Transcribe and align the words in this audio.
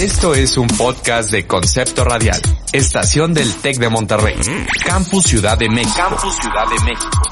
Esto 0.00 0.34
es 0.34 0.56
un 0.56 0.66
podcast 0.66 1.30
de 1.30 1.46
Concepto 1.46 2.04
Radial, 2.04 2.40
estación 2.72 3.34
del 3.34 3.54
TEC 3.56 3.76
de 3.76 3.90
Monterrey, 3.90 4.34
Campus 4.82 5.24
Ciudad 5.24 5.58
de 5.58 5.68
México. 5.68 5.94
Campus 5.94 6.36
Ciudad 6.36 6.64
de 6.70 6.84
México. 6.86 7.22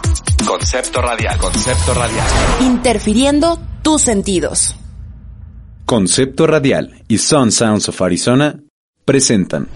Concepto 0.47 1.01
Radial, 1.01 1.39
Concepto 1.39 1.95
Radial. 1.95 2.27
Interfiriendo 2.61 3.59
tus 3.81 4.03
sentidos. 4.03 4.75
Concepto 5.87 6.47
Radial 6.47 7.05
y 7.09 7.17
Sun 7.17 7.53
Sounds 7.53 7.89
of 7.89 8.03
Arizona 8.03 8.61
presentan. 9.07 9.67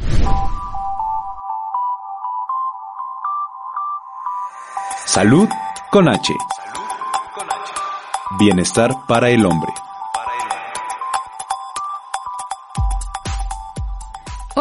Salud 5.06 5.48
con 5.90 6.11
H. 6.11 6.34
Bienestar 8.38 8.90
para 9.09 9.30
el 9.30 9.46
hombre. 9.46 9.72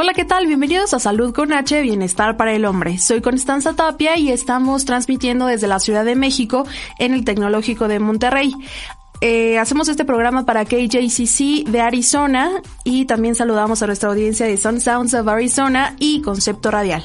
Hola, 0.02 0.16
¿qué 0.16 0.26
tal? 0.26 0.48
Bienvenidos 0.48 0.96
a 0.96 1.00
Salud 1.00 1.32
con 1.32 1.54
H, 1.54 1.80
Bienestar 1.80 2.36
para 2.36 2.54
el 2.54 2.66
Hombre. 2.66 2.98
Soy 2.98 3.22
Constanza 3.22 3.76
Tapia 3.76 4.18
y 4.18 4.32
estamos 4.32 4.84
transmitiendo 4.84 5.46
desde 5.46 5.68
la 5.68 5.80
Ciudad 5.80 6.04
de 6.04 6.16
México 6.16 6.66
en 6.98 7.14
el 7.14 7.24
Tecnológico 7.24 7.88
de 7.88 8.00
Monterrey. 8.00 8.52
Eh, 9.22 9.60
hacemos 9.60 9.90
este 9.90 10.04
programa 10.04 10.44
para 10.44 10.66
KJCC 10.66 11.70
de 11.70 11.82
Arizona 11.82 12.50
y 12.84 13.06
también 13.06 13.36
saludamos 13.36 13.84
a 13.84 13.86
nuestra 13.86 14.10
audiencia 14.10 14.48
de 14.48 14.58
Sun 14.58 14.82
Sounds 14.82 15.14
of 15.14 15.28
Arizona 15.28 15.96
y 16.00 16.24
Concepto 16.24 16.72
Radial. 16.72 17.04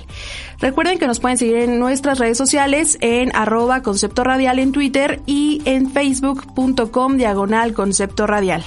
Recuerden 0.58 0.98
que 0.98 1.06
nos 1.06 1.20
pueden 1.20 1.36
seguir 1.36 1.56
en 1.56 1.78
nuestras 1.78 2.18
redes 2.18 2.38
sociales 2.38 2.96
en 3.02 3.30
arroba 3.36 3.82
concepto 3.82 4.24
radial 4.24 4.58
en 4.58 4.72
Twitter 4.72 5.20
y 5.26 5.60
en 5.66 5.90
facebook.com 5.90 7.18
diagonal 7.18 7.74
concepto 7.74 8.26
radial. 8.26 8.64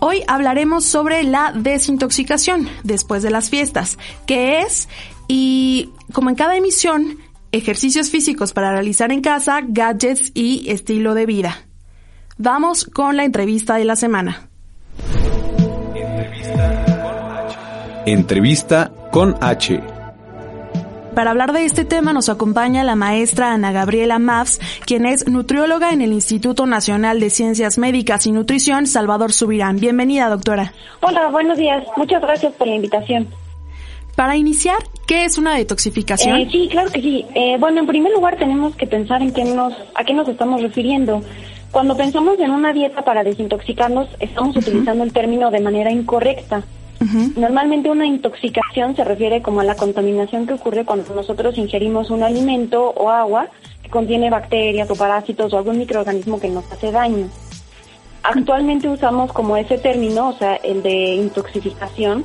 Hoy 0.00 0.22
hablaremos 0.28 0.84
sobre 0.84 1.22
la 1.22 1.52
desintoxicación 1.52 2.68
después 2.84 3.22
de 3.22 3.30
las 3.30 3.50
fiestas, 3.50 3.98
qué 4.26 4.60
es 4.60 4.88
y 5.28 5.90
como 6.12 6.30
en 6.30 6.36
cada 6.36 6.56
emisión, 6.56 7.18
ejercicios 7.52 8.10
físicos 8.10 8.52
para 8.52 8.72
realizar 8.72 9.10
en 9.10 9.22
casa, 9.22 9.60
gadgets 9.66 10.32
y 10.34 10.70
estilo 10.70 11.14
de 11.14 11.26
vida. 11.26 11.66
Vamos 12.38 12.84
con 12.84 13.16
la 13.16 13.24
entrevista 13.24 13.76
de 13.76 13.84
la 13.84 13.96
semana. 13.96 14.48
Entrevista 18.04 18.92
con 19.10 19.34
H. 19.40 19.95
Para 21.16 21.30
hablar 21.30 21.54
de 21.54 21.64
este 21.64 21.86
tema 21.86 22.12
nos 22.12 22.28
acompaña 22.28 22.84
la 22.84 22.94
maestra 22.94 23.54
Ana 23.54 23.72
Gabriela 23.72 24.18
Mavs, 24.18 24.60
quien 24.84 25.06
es 25.06 25.26
nutrióloga 25.26 25.94
en 25.94 26.02
el 26.02 26.12
Instituto 26.12 26.66
Nacional 26.66 27.20
de 27.20 27.30
Ciencias 27.30 27.78
Médicas 27.78 28.26
y 28.26 28.32
Nutrición 28.32 28.86
Salvador 28.86 29.32
Subirán. 29.32 29.78
Bienvenida, 29.78 30.28
doctora. 30.28 30.74
Hola, 31.00 31.28
buenos 31.30 31.56
días. 31.56 31.84
Muchas 31.96 32.20
gracias 32.20 32.52
por 32.52 32.68
la 32.68 32.74
invitación. 32.74 33.28
Para 34.14 34.36
iniciar, 34.36 34.76
¿qué 35.06 35.24
es 35.24 35.38
una 35.38 35.56
detoxificación? 35.56 36.36
Eh, 36.36 36.48
sí, 36.52 36.68
claro 36.70 36.92
que 36.92 37.00
sí. 37.00 37.24
Eh, 37.34 37.56
bueno, 37.58 37.80
en 37.80 37.86
primer 37.86 38.12
lugar 38.12 38.36
tenemos 38.36 38.76
que 38.76 38.86
pensar 38.86 39.22
en 39.22 39.32
qué 39.32 39.46
nos, 39.46 39.72
a 39.94 40.04
qué 40.04 40.12
nos 40.12 40.28
estamos 40.28 40.60
refiriendo. 40.60 41.22
Cuando 41.70 41.96
pensamos 41.96 42.38
en 42.40 42.50
una 42.50 42.74
dieta 42.74 43.06
para 43.06 43.24
desintoxicarnos, 43.24 44.06
estamos 44.20 44.54
utilizando 44.54 45.02
el 45.02 45.14
término 45.14 45.50
de 45.50 45.60
manera 45.60 45.90
incorrecta. 45.90 46.62
Normalmente 47.36 47.90
una 47.90 48.06
intoxicación 48.06 48.96
se 48.96 49.04
refiere 49.04 49.42
como 49.42 49.60
a 49.60 49.64
la 49.64 49.76
contaminación 49.76 50.46
que 50.46 50.54
ocurre 50.54 50.84
cuando 50.84 51.14
nosotros 51.14 51.58
ingerimos 51.58 52.10
un 52.10 52.22
alimento 52.22 52.90
o 52.90 53.10
agua 53.10 53.48
que 53.82 53.90
contiene 53.90 54.30
bacterias 54.30 54.90
o 54.90 54.96
parásitos 54.96 55.52
o 55.52 55.58
algún 55.58 55.78
microorganismo 55.78 56.40
que 56.40 56.48
nos 56.48 56.70
hace 56.72 56.90
daño. 56.90 57.28
Actualmente 58.22 58.88
usamos 58.88 59.32
como 59.32 59.56
ese 59.56 59.78
término, 59.78 60.30
o 60.30 60.32
sea, 60.32 60.56
el 60.56 60.82
de 60.82 61.14
intoxicación, 61.14 62.24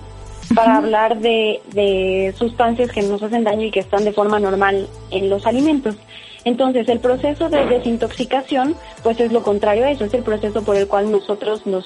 para 0.55 0.77
hablar 0.77 1.19
de, 1.19 1.61
de 1.73 2.33
sustancias 2.38 2.92
que 2.92 3.03
nos 3.03 3.22
hacen 3.22 3.44
daño 3.44 3.64
y 3.64 3.72
que 3.72 3.81
están 3.81 4.03
de 4.03 4.11
forma 4.11 4.39
normal 4.39 4.88
en 5.11 5.30
los 5.30 5.45
alimentos. 5.45 5.95
Entonces, 6.43 6.89
el 6.89 6.99
proceso 6.99 7.49
de 7.49 7.65
desintoxicación, 7.67 8.76
pues 9.04 9.20
es 9.20 9.31
lo 9.31 9.43
contrario 9.43 9.86
a 9.86 9.92
eso, 9.92 10.05
es 10.05 10.14
el 10.14 10.23
proceso 10.23 10.64
por 10.64 10.76
el 10.76 10.87
cual 10.87 11.11
nosotros 11.11 11.65
nos 11.67 11.86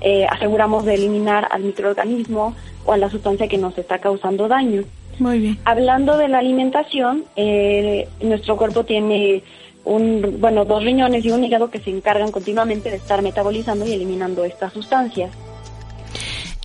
eh, 0.00 0.26
aseguramos 0.30 0.84
de 0.84 0.94
eliminar 0.94 1.48
al 1.50 1.62
microorganismo 1.62 2.54
o 2.84 2.92
a 2.92 2.96
la 2.96 3.10
sustancia 3.10 3.48
que 3.48 3.58
nos 3.58 3.76
está 3.78 3.98
causando 3.98 4.48
daño. 4.48 4.82
Muy 5.18 5.38
bien. 5.38 5.58
Hablando 5.64 6.16
de 6.16 6.28
la 6.28 6.38
alimentación, 6.38 7.24
eh, 7.36 8.08
nuestro 8.20 8.56
cuerpo 8.56 8.84
tiene 8.84 9.42
un, 9.84 10.38
bueno, 10.40 10.64
dos 10.64 10.82
riñones 10.82 11.24
y 11.24 11.30
un 11.30 11.44
hígado 11.44 11.70
que 11.70 11.78
se 11.78 11.90
encargan 11.90 12.32
continuamente 12.32 12.90
de 12.90 12.96
estar 12.96 13.22
metabolizando 13.22 13.86
y 13.86 13.92
eliminando 13.92 14.44
estas 14.44 14.72
sustancias. 14.72 15.30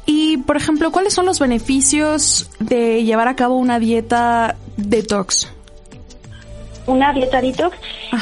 Y, 0.05 0.37
por 0.37 0.57
ejemplo, 0.57 0.91
¿cuáles 0.91 1.13
son 1.13 1.25
los 1.25 1.39
beneficios 1.39 2.49
de 2.59 3.03
llevar 3.03 3.27
a 3.27 3.35
cabo 3.35 3.55
una 3.57 3.77
dieta 3.77 4.55
detox? 4.75 5.53
Una 6.89 7.13
dieta 7.13 7.41
detox, 7.41 7.77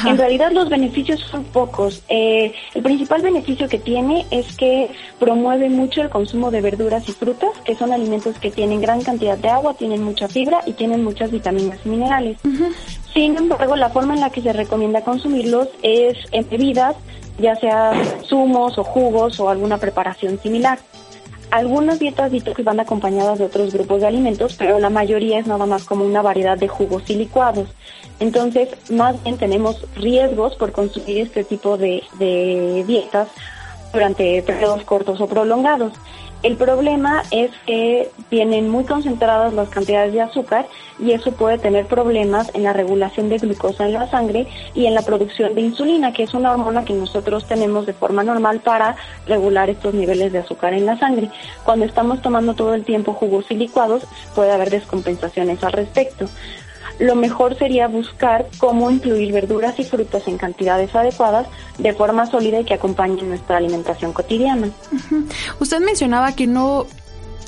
en 0.06 0.18
realidad 0.18 0.52
los 0.52 0.68
beneficios 0.68 1.20
son 1.20 1.44
pocos. 1.44 2.02
Eh, 2.08 2.52
el 2.74 2.82
principal 2.82 3.22
beneficio 3.22 3.68
que 3.68 3.78
tiene 3.78 4.26
es 4.30 4.56
que 4.56 4.90
promueve 5.18 5.68
mucho 5.68 6.02
el 6.02 6.10
consumo 6.10 6.50
de 6.50 6.60
verduras 6.60 7.08
y 7.08 7.12
frutas, 7.12 7.50
que 7.64 7.74
son 7.74 7.92
alimentos 7.92 8.38
que 8.38 8.50
tienen 8.50 8.80
gran 8.80 9.02
cantidad 9.02 9.38
de 9.38 9.48
agua, 9.48 9.74
tienen 9.74 10.02
mucha 10.02 10.28
fibra 10.28 10.60
y 10.66 10.72
tienen 10.72 11.02
muchas 11.02 11.30
vitaminas 11.30 11.78
y 11.84 11.88
minerales. 11.88 12.38
Sin 13.12 13.36
embargo, 13.36 13.76
la 13.76 13.90
forma 13.90 14.14
en 14.14 14.20
la 14.20 14.30
que 14.30 14.42
se 14.42 14.52
recomienda 14.52 15.02
consumirlos 15.02 15.68
es 15.82 16.16
en 16.32 16.48
bebidas, 16.48 16.96
ya 17.38 17.56
sea 17.56 17.92
zumos 18.24 18.78
o 18.78 18.84
jugos 18.84 19.40
o 19.40 19.48
alguna 19.48 19.78
preparación 19.78 20.38
similar. 20.40 20.78
Algunas 21.50 21.98
dietas 21.98 22.30
detox 22.30 22.62
van 22.62 22.80
acompañadas 22.80 23.38
de 23.38 23.46
otros 23.46 23.72
grupos 23.72 24.02
de 24.02 24.06
alimentos, 24.06 24.54
pero 24.58 24.78
la 24.78 24.90
mayoría 24.90 25.38
es 25.38 25.46
nada 25.46 25.64
más 25.64 25.84
como 25.84 26.04
una 26.04 26.20
variedad 26.20 26.58
de 26.58 26.68
jugos 26.68 27.08
y 27.08 27.14
licuados. 27.14 27.68
Entonces, 28.20 28.68
más 28.90 29.22
bien 29.22 29.38
tenemos 29.38 29.86
riesgos 29.96 30.56
por 30.56 30.72
consumir 30.72 31.18
este 31.18 31.44
tipo 31.44 31.78
de, 31.78 32.02
de 32.18 32.84
dietas 32.86 33.28
durante 33.92 34.42
periodos 34.42 34.84
cortos 34.84 35.20
o 35.20 35.26
prolongados. 35.26 35.92
El 36.42 36.56
problema 36.56 37.24
es 37.32 37.50
que 37.66 38.10
tienen 38.28 38.68
muy 38.68 38.84
concentradas 38.84 39.52
las 39.54 39.68
cantidades 39.70 40.12
de 40.12 40.20
azúcar 40.20 40.68
y 41.00 41.10
eso 41.10 41.32
puede 41.32 41.58
tener 41.58 41.86
problemas 41.86 42.52
en 42.54 42.62
la 42.62 42.72
regulación 42.72 43.28
de 43.28 43.38
glucosa 43.38 43.86
en 43.86 43.94
la 43.94 44.08
sangre 44.08 44.46
y 44.72 44.86
en 44.86 44.94
la 44.94 45.02
producción 45.02 45.56
de 45.56 45.62
insulina, 45.62 46.12
que 46.12 46.22
es 46.22 46.34
una 46.34 46.52
hormona 46.52 46.84
que 46.84 46.94
nosotros 46.94 47.44
tenemos 47.46 47.86
de 47.86 47.92
forma 47.92 48.22
normal 48.22 48.60
para 48.60 48.94
regular 49.26 49.68
estos 49.68 49.94
niveles 49.94 50.32
de 50.32 50.38
azúcar 50.38 50.74
en 50.74 50.86
la 50.86 50.96
sangre. 50.96 51.28
Cuando 51.64 51.84
estamos 51.84 52.22
tomando 52.22 52.54
todo 52.54 52.74
el 52.74 52.84
tiempo 52.84 53.14
jugos 53.14 53.46
y 53.50 53.54
licuados, 53.54 54.04
puede 54.36 54.52
haber 54.52 54.70
descompensaciones 54.70 55.62
al 55.64 55.72
respecto 55.72 56.26
lo 56.98 57.14
mejor 57.14 57.56
sería 57.58 57.86
buscar 57.88 58.46
cómo 58.58 58.90
incluir 58.90 59.32
verduras 59.32 59.78
y 59.78 59.84
frutas 59.84 60.26
en 60.26 60.38
cantidades 60.38 60.94
adecuadas 60.94 61.46
de 61.78 61.92
forma 61.92 62.26
sólida 62.26 62.60
y 62.60 62.64
que 62.64 62.74
acompañen 62.74 63.28
nuestra 63.28 63.56
alimentación 63.56 64.12
cotidiana. 64.12 64.70
Usted 65.60 65.80
mencionaba 65.80 66.32
que 66.32 66.46
no 66.46 66.86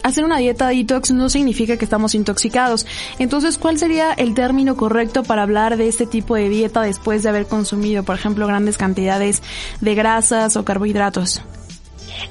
hacer 0.03 0.25
una 0.25 0.39
dieta 0.39 0.69
detox 0.69 1.11
no 1.11 1.29
significa 1.29 1.77
que 1.77 1.85
estamos 1.85 2.15
intoxicados. 2.15 2.87
Entonces, 3.19 3.59
¿cuál 3.59 3.79
sería 3.79 4.13
el 4.13 4.35
término 4.35 4.77
correcto 4.77 5.23
para 5.25 5.43
hablar 5.43 5.77
de 5.77 5.89
este 5.89 6.07
tipo 6.07 6.37
de 6.37 6.49
dieta 6.49 6.83
después 6.83 7.23
de 7.23 7.29
haber 7.29 7.47
consumido, 7.47 8.03
por 8.03 8.17
ejemplo, 8.17 8.47
grandes 8.47 8.79
cantidades 8.79 9.43
de 9.81 9.95
grasas 9.95 10.57
o 10.57 10.65
carbohidratos? 10.65 11.43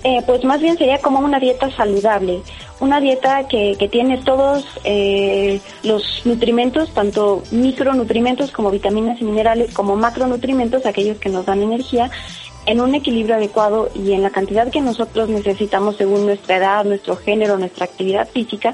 Eh, 0.04 0.22
pues 0.26 0.44
más 0.44 0.62
bien 0.62 0.78
sería 0.78 1.00
como 1.00 1.20
una 1.20 1.40
dieta 1.40 1.70
saludable, 1.72 2.42
una 2.80 3.00
dieta 3.00 3.48
que, 3.48 3.76
que 3.78 3.90
tiene 3.90 4.18
todos 4.18 4.66
eh, 4.84 5.60
los 5.84 6.22
nutrimentos, 6.26 6.94
tanto 6.94 7.44
micronutrimentos 7.52 8.52
como 8.52 8.72
vitaminas 8.72 9.20
y 9.22 9.26
minerales, 9.26 9.74
como 9.74 9.96
macronutrimentos, 9.96 10.86
aquellos 10.86 11.18
que 11.18 11.30
nos 11.30 11.46
dan 11.46 11.62
energía, 11.62 12.10
en 12.66 12.82
un 12.82 12.94
equilibrio 12.96 13.36
adecuado 13.36 13.90
y 13.96 14.14
en 14.14 14.22
la 14.22 14.30
cantidad 14.30 14.72
que 14.72 14.82
nosotros 14.82 15.30
necesitamos 15.30 15.98
según 15.98 16.26
nuestra 16.26 16.58
edad, 16.58 16.86
nuestro 16.86 17.16
género, 17.16 17.58
nuestra 17.58 17.85
actividad 17.85 18.28
física. 18.30 18.74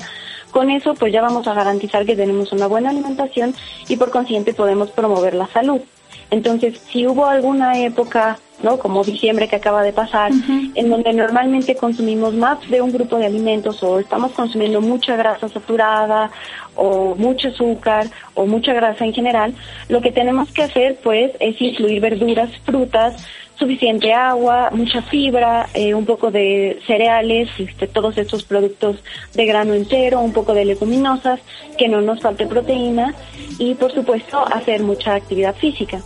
Con 0.51 0.69
eso 0.69 0.93
pues 0.93 1.11
ya 1.11 1.21
vamos 1.21 1.47
a 1.47 1.53
garantizar 1.53 2.05
que 2.05 2.15
tenemos 2.15 2.51
una 2.51 2.67
buena 2.67 2.89
alimentación 2.89 3.55
y 3.87 3.95
por 3.97 4.11
consiguiente 4.11 4.53
podemos 4.53 4.91
promover 4.91 5.33
la 5.33 5.47
salud. 5.47 5.81
Entonces, 6.31 6.79
si 6.91 7.07
hubo 7.07 7.25
alguna 7.25 7.79
época, 7.79 8.39
¿no? 8.63 8.77
Como 8.77 9.03
diciembre 9.03 9.47
que 9.47 9.57
acaba 9.57 9.83
de 9.83 9.93
pasar, 9.93 10.31
en 10.75 10.89
donde 10.89 11.13
normalmente 11.13 11.75
consumimos 11.75 12.33
más 12.33 12.67
de 12.69 12.81
un 12.81 12.91
grupo 12.91 13.17
de 13.17 13.25
alimentos 13.25 13.83
o 13.83 13.99
estamos 13.99 14.31
consumiendo 14.31 14.81
mucha 14.81 15.15
grasa 15.15 15.49
saturada 15.49 16.31
o 16.75 17.15
mucho 17.15 17.49
azúcar 17.49 18.07
o 18.33 18.45
mucha 18.45 18.73
grasa 18.73 19.05
en 19.05 19.13
general, 19.13 19.53
lo 19.89 20.01
que 20.01 20.11
tenemos 20.11 20.51
que 20.51 20.63
hacer 20.63 20.97
pues 21.03 21.31
es 21.39 21.61
incluir 21.61 22.01
verduras, 22.01 22.49
frutas, 22.65 23.25
suficiente 23.57 24.13
agua, 24.13 24.69
mucha 24.71 25.01
fibra, 25.03 25.67
eh, 25.73 25.93
un 25.93 26.05
poco 26.05 26.31
de 26.31 26.79
cereales, 26.85 27.49
este, 27.57 27.87
todos 27.87 28.17
estos 28.17 28.43
productos 28.43 28.97
de 29.33 29.45
grano 29.45 29.73
entero, 29.73 30.19
un 30.19 30.33
poco 30.33 30.53
de 30.53 30.65
leguminosas, 30.65 31.39
que 31.77 31.87
no 31.87 32.01
nos 32.01 32.21
falte 32.21 32.45
proteína 32.47 33.13
y 33.57 33.73
por 33.75 33.93
supuesto 33.93 34.45
hacer 34.53 34.83
mucha 34.83 35.15
actividad 35.15 35.55
física. 35.55 36.01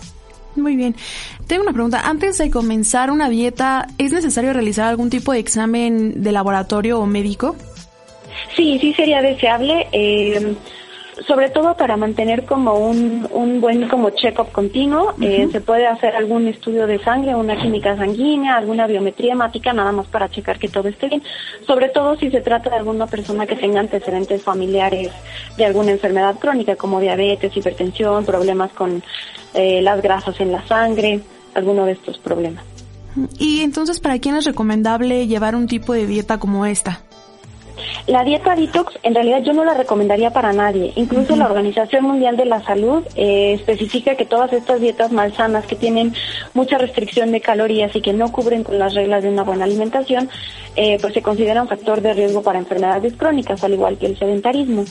Muy 0.55 0.75
bien. 0.75 0.95
Tengo 1.47 1.63
una 1.63 1.73
pregunta. 1.73 2.01
Antes 2.01 2.37
de 2.37 2.49
comenzar 2.51 3.11
una 3.11 3.29
dieta, 3.29 3.87
¿es 3.97 4.11
necesario 4.11 4.53
realizar 4.53 4.87
algún 4.87 5.09
tipo 5.09 5.31
de 5.31 5.39
examen 5.39 6.21
de 6.21 6.31
laboratorio 6.31 6.99
o 6.99 7.05
médico? 7.05 7.55
Sí, 8.55 8.77
sí 8.79 8.93
sería 8.93 9.21
deseable. 9.21 9.87
Eh, 9.91 10.55
sobre 11.27 11.49
todo 11.49 11.75
para 11.75 11.97
mantener 11.97 12.45
como 12.45 12.75
un, 12.75 13.27
un 13.31 13.61
buen 13.61 13.87
como 13.87 14.09
check-up 14.11 14.51
continuo. 14.51 15.13
eh, 15.21 15.47
se 15.51 15.61
puede 15.61 15.87
hacer 15.87 16.15
algún 16.15 16.47
estudio 16.47 16.87
de 16.87 16.99
sangre, 16.99 17.35
una 17.35 17.59
química 17.59 17.95
sanguínea, 17.97 18.55
alguna 18.55 18.87
biometría 18.87 19.33
hemática, 19.33 19.73
nada 19.73 19.91
más 19.91 20.07
para 20.07 20.29
checar 20.29 20.59
que 20.59 20.67
todo 20.67 20.87
esté 20.87 21.09
bien. 21.09 21.23
Sobre 21.65 21.89
todo 21.89 22.15
si 22.17 22.29
se 22.31 22.41
trata 22.41 22.69
de 22.69 22.77
alguna 22.77 23.07
persona 23.07 23.45
que 23.45 23.55
tenga 23.55 23.79
antecedentes 23.79 24.43
familiares 24.43 25.11
de 25.57 25.65
alguna 25.65 25.91
enfermedad 25.91 26.37
crónica 26.39 26.75
como 26.75 26.99
diabetes, 26.99 27.55
hipertensión, 27.55 28.25
problemas 28.25 28.71
con 28.71 29.03
eh, 29.53 29.81
las 29.81 30.01
grasas 30.01 30.39
en 30.39 30.51
la 30.51 30.65
sangre, 30.67 31.19
alguno 31.53 31.85
de 31.85 31.93
estos 31.93 32.17
problemas. 32.17 32.63
Y 33.37 33.61
entonces, 33.61 33.99
¿para 33.99 34.19
quién 34.19 34.35
es 34.35 34.45
recomendable 34.45 35.27
llevar 35.27 35.55
un 35.55 35.67
tipo 35.67 35.93
de 35.93 36.05
dieta 36.05 36.37
como 36.37 36.65
esta? 36.65 37.01
La 38.07 38.23
dieta 38.23 38.55
detox 38.55 38.97
en 39.03 39.15
realidad 39.15 39.41
yo 39.43 39.53
no 39.53 39.63
la 39.63 39.73
recomendaría 39.73 40.31
para 40.31 40.53
nadie. 40.53 40.93
Incluso 40.95 41.35
la 41.35 41.45
Organización 41.45 42.05
Mundial 42.05 42.37
de 42.37 42.45
la 42.45 42.63
Salud 42.63 43.03
eh, 43.15 43.53
especifica 43.53 44.15
que 44.15 44.25
todas 44.25 44.51
estas 44.53 44.81
dietas 44.81 45.11
malsanas 45.11 45.65
que 45.65 45.75
tienen 45.75 46.13
mucha 46.53 46.77
restricción 46.77 47.31
de 47.31 47.41
calorías 47.41 47.95
y 47.95 48.01
que 48.01 48.13
no 48.13 48.31
cubren 48.31 48.63
con 48.63 48.79
las 48.79 48.93
reglas 48.93 49.23
de 49.23 49.29
una 49.29 49.43
buena 49.43 49.65
alimentación, 49.65 50.29
eh, 50.75 50.97
pues 51.01 51.13
se 51.13 51.21
consideran 51.21 51.67
factor 51.67 52.01
de 52.01 52.13
riesgo 52.13 52.41
para 52.41 52.59
enfermedades 52.59 53.13
crónicas, 53.15 53.63
al 53.63 53.73
igual 53.73 53.97
que 53.97 54.07
el 54.07 54.17
sedentarismo. 54.17 54.85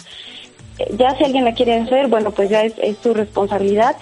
Eh, 0.79 0.95
ya 0.97 1.17
si 1.17 1.25
alguien 1.25 1.45
la 1.45 1.55
quiere 1.55 1.75
hacer, 1.75 2.09
bueno, 2.09 2.31
pues 2.31 2.51
ya 2.51 2.63
es, 2.63 2.75
es 2.79 2.97
su 2.99 3.15
responsabilidad. 3.15 3.97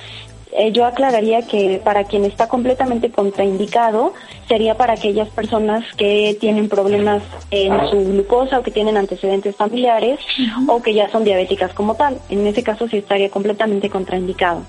Eh, 0.58 0.72
yo 0.72 0.86
aclararía 0.86 1.42
que 1.42 1.82
para 1.84 2.04
quien 2.04 2.24
está 2.24 2.48
completamente 2.48 3.10
contraindicado 3.10 4.14
sería 4.48 4.74
para 4.74 4.94
aquellas 4.94 5.28
personas 5.28 5.84
que 5.98 6.34
tienen 6.40 6.70
problemas 6.70 7.22
en 7.50 7.72
su 7.90 7.98
glucosa 7.98 8.58
o 8.58 8.62
que 8.62 8.70
tienen 8.70 8.96
antecedentes 8.96 9.54
familiares 9.54 10.18
o 10.66 10.80
que 10.80 10.94
ya 10.94 11.10
son 11.10 11.24
diabéticas 11.24 11.74
como 11.74 11.94
tal. 11.94 12.18
En 12.30 12.46
ese 12.46 12.62
caso 12.62 12.88
sí 12.88 12.96
estaría 12.96 13.28
completamente 13.28 13.90
contraindicado. 13.90 14.62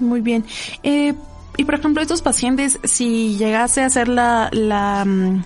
Muy 0.00 0.20
bien. 0.22 0.44
Eh, 0.82 1.14
y 1.56 1.64
por 1.64 1.74
ejemplo, 1.74 2.02
estos 2.02 2.20
pacientes, 2.20 2.80
si 2.82 3.36
llegase 3.36 3.82
a 3.82 3.90
ser 3.90 4.08
la, 4.08 4.48
la, 4.50 5.04
mm, 5.04 5.44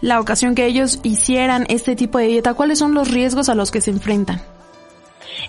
la 0.00 0.20
ocasión 0.20 0.54
que 0.54 0.64
ellos 0.64 0.98
hicieran 1.02 1.66
este 1.68 1.94
tipo 1.94 2.16
de 2.16 2.28
dieta, 2.28 2.54
¿cuáles 2.54 2.78
son 2.78 2.94
los 2.94 3.10
riesgos 3.10 3.50
a 3.50 3.54
los 3.54 3.70
que 3.70 3.82
se 3.82 3.90
enfrentan? 3.90 4.40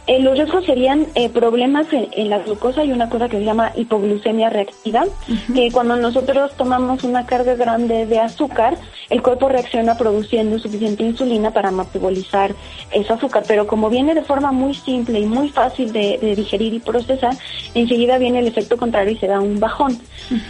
Eh, 0.08 0.20
los 0.20 0.38
riesgos 0.38 0.66
serían 0.66 1.08
eh, 1.16 1.30
problemas 1.30 1.92
en, 1.94 2.08
en, 2.12 2.30
la 2.30 2.40
glucosa 2.40 2.84
y 2.84 2.92
una 2.92 3.10
cosa 3.10 3.30
que 3.30 3.38
se 3.38 3.44
llama 3.44 3.72
hipoglucemia 3.76 4.50
reactiva, 4.50 5.06
que 5.54 5.72
cuando 5.72 5.96
nosotros 5.96 6.52
tomamos 6.58 7.04
una 7.04 7.26
carga 7.26 7.56
grande 7.56 8.06
de 8.06 8.20
azúcar, 8.20 8.78
el 9.10 9.22
cuerpo 9.22 9.50
reacciona 9.50 9.98
produciendo 9.98 10.58
suficiente 10.60 11.04
insulina 11.04 11.52
para 11.52 11.72
metabolizar 11.72 12.54
ese 12.92 13.14
azúcar, 13.14 13.44
pero 13.48 13.68
como 13.68 13.90
viene 13.90 14.14
de 14.16 14.24
forma 14.24 14.52
muy 14.52 14.74
simple 14.74 15.20
y 15.20 15.26
muy 15.26 15.50
fácil 15.50 15.92
de, 15.92 16.18
de 16.20 16.36
digerir 16.36 16.74
y 16.74 16.80
procesar, 16.80 17.36
enseguida 17.74 18.18
viene 18.18 18.40
el 18.40 18.48
efecto 18.48 18.78
contrario 18.78 19.14
y 19.14 19.18
se 19.18 19.28
da 19.28 19.40
un 19.40 19.60
bajón. 19.60 20.00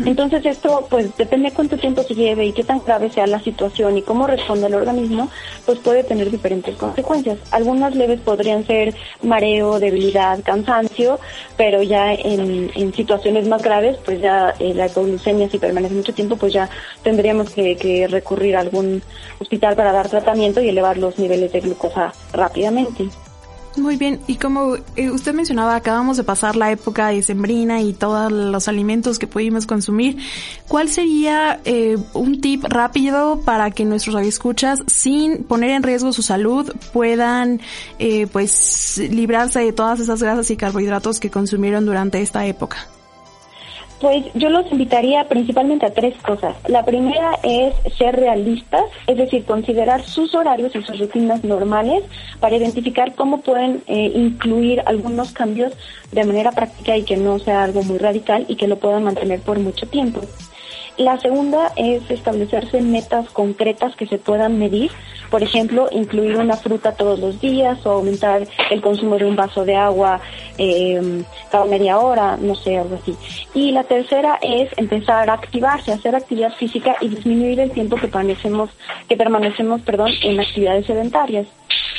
Entonces 0.05 0.45
esto, 0.45 0.85
pues 0.89 1.15
depende 1.17 1.49
de 1.49 1.55
cuánto 1.55 1.77
tiempo 1.77 2.03
se 2.03 2.13
lleve 2.13 2.45
y 2.45 2.53
qué 2.53 2.63
tan 2.63 2.83
grave 2.83 3.09
sea 3.09 3.25
la 3.27 3.39
situación 3.39 3.97
y 3.97 4.01
cómo 4.01 4.27
responde 4.27 4.67
el 4.67 4.75
organismo, 4.75 5.29
pues 5.65 5.79
puede 5.79 6.03
tener 6.03 6.29
diferentes 6.29 6.75
consecuencias. 6.75 7.39
Algunas 7.51 7.95
leves 7.95 8.19
podrían 8.21 8.65
ser 8.65 8.93
mareo, 9.31 9.79
debilidad, 9.79 10.43
cansancio, 10.43 11.19
pero 11.57 11.81
ya 11.81 12.13
en, 12.13 12.93
situaciones 12.93 13.47
más 13.47 13.63
graves, 13.63 13.97
pues 14.03 14.21
ya 14.21 14.53
eh, 14.59 14.73
la 14.73 14.87
hipoglucemia, 14.87 15.49
si 15.49 15.57
permanece 15.57 15.95
mucho 15.95 16.13
tiempo, 16.13 16.35
pues 16.35 16.51
ya 16.53 16.69
tendríamos 17.01 17.49
que, 17.49 17.77
que, 17.77 18.07
recurrir 18.07 18.57
a 18.57 18.59
algún 18.59 19.01
hospital 19.39 19.75
para 19.75 19.93
dar 19.93 20.09
tratamiento 20.09 20.59
y 20.61 20.69
elevar 20.69 20.97
los 20.97 21.17
niveles 21.17 21.51
de 21.53 21.61
glucosa 21.61 22.11
rápidamente. 22.33 23.09
Muy 23.77 23.95
bien, 23.95 24.19
y 24.27 24.35
como 24.35 24.75
eh, 24.97 25.11
usted 25.11 25.33
mencionaba, 25.33 25.75
acabamos 25.75 26.17
de 26.17 26.23
pasar 26.23 26.57
la 26.57 26.71
época 26.71 27.07
de 27.07 27.23
sembrina 27.23 27.81
y 27.81 27.93
todos 27.93 28.29
los 28.29 28.67
alimentos 28.67 29.17
que 29.17 29.27
pudimos 29.27 29.65
consumir. 29.65 30.17
¿Cuál 30.67 30.89
sería 30.89 31.61
eh, 31.63 31.97
un 32.13 32.41
tip 32.41 32.65
rápido 32.65 33.41
para 33.45 33.71
que 33.71 33.85
nuestros 33.85 34.21
escuchas, 34.21 34.79
sin 34.87 35.45
poner 35.45 35.71
en 35.71 35.83
riesgo 35.83 36.11
su 36.11 36.21
salud, 36.21 36.69
puedan 36.91 37.61
eh, 37.97 38.27
pues 38.27 38.97
librarse 38.97 39.61
de 39.61 39.71
todas 39.71 40.01
esas 40.01 40.21
grasas 40.21 40.51
y 40.51 40.57
carbohidratos 40.57 41.21
que 41.21 41.29
consumieron 41.29 41.85
durante 41.85 42.21
esta 42.21 42.45
época? 42.45 42.87
Pues 44.01 44.25
yo 44.33 44.49
los 44.49 44.69
invitaría 44.71 45.27
principalmente 45.27 45.85
a 45.85 45.93
tres 45.93 46.17
cosas. 46.23 46.55
La 46.67 46.83
primera 46.83 47.37
es 47.43 47.75
ser 47.99 48.15
realistas, 48.15 48.85
es 49.05 49.15
decir, 49.15 49.45
considerar 49.45 50.01
sus 50.03 50.33
horarios 50.33 50.75
y 50.75 50.81
sus 50.81 50.97
rutinas 50.97 51.43
normales 51.43 52.03
para 52.39 52.55
identificar 52.55 53.13
cómo 53.13 53.41
pueden 53.41 53.83
eh, 53.85 54.11
incluir 54.15 54.81
algunos 54.87 55.33
cambios 55.33 55.73
de 56.11 56.25
manera 56.25 56.51
práctica 56.51 56.97
y 56.97 57.03
que 57.03 57.15
no 57.15 57.37
sea 57.37 57.63
algo 57.63 57.83
muy 57.83 57.99
radical 57.99 58.45
y 58.47 58.55
que 58.55 58.67
lo 58.67 58.77
puedan 58.77 59.03
mantener 59.03 59.39
por 59.39 59.59
mucho 59.59 59.85
tiempo. 59.85 60.21
La 61.01 61.17
segunda 61.17 61.71
es 61.77 62.11
establecerse 62.11 62.79
metas 62.79 63.27
concretas 63.31 63.95
que 63.95 64.05
se 64.05 64.19
puedan 64.19 64.59
medir. 64.59 64.91
Por 65.31 65.41
ejemplo, 65.41 65.87
incluir 65.91 66.37
una 66.37 66.57
fruta 66.57 66.91
todos 66.91 67.17
los 67.17 67.41
días 67.41 67.83
o 67.87 67.93
aumentar 67.93 68.47
el 68.69 68.81
consumo 68.81 69.17
de 69.17 69.25
un 69.25 69.35
vaso 69.35 69.65
de 69.65 69.75
agua 69.75 70.21
eh, 70.59 71.23
cada 71.49 71.65
media 71.65 71.97
hora, 71.97 72.37
no 72.37 72.53
sé, 72.53 72.77
algo 72.77 72.99
así. 73.01 73.15
Y 73.55 73.71
la 73.71 73.83
tercera 73.83 74.37
es 74.43 74.69
empezar 74.77 75.27
a 75.31 75.33
activarse, 75.33 75.91
hacer 75.91 76.15
actividad 76.15 76.53
física 76.53 76.95
y 77.01 77.07
disminuir 77.07 77.59
el 77.61 77.71
tiempo 77.71 77.95
que 77.95 78.07
permanecemos, 78.07 78.69
que 79.09 79.17
permanecemos, 79.17 79.81
perdón, 79.81 80.11
en 80.21 80.39
actividades 80.39 80.85
sedentarias. 80.85 81.47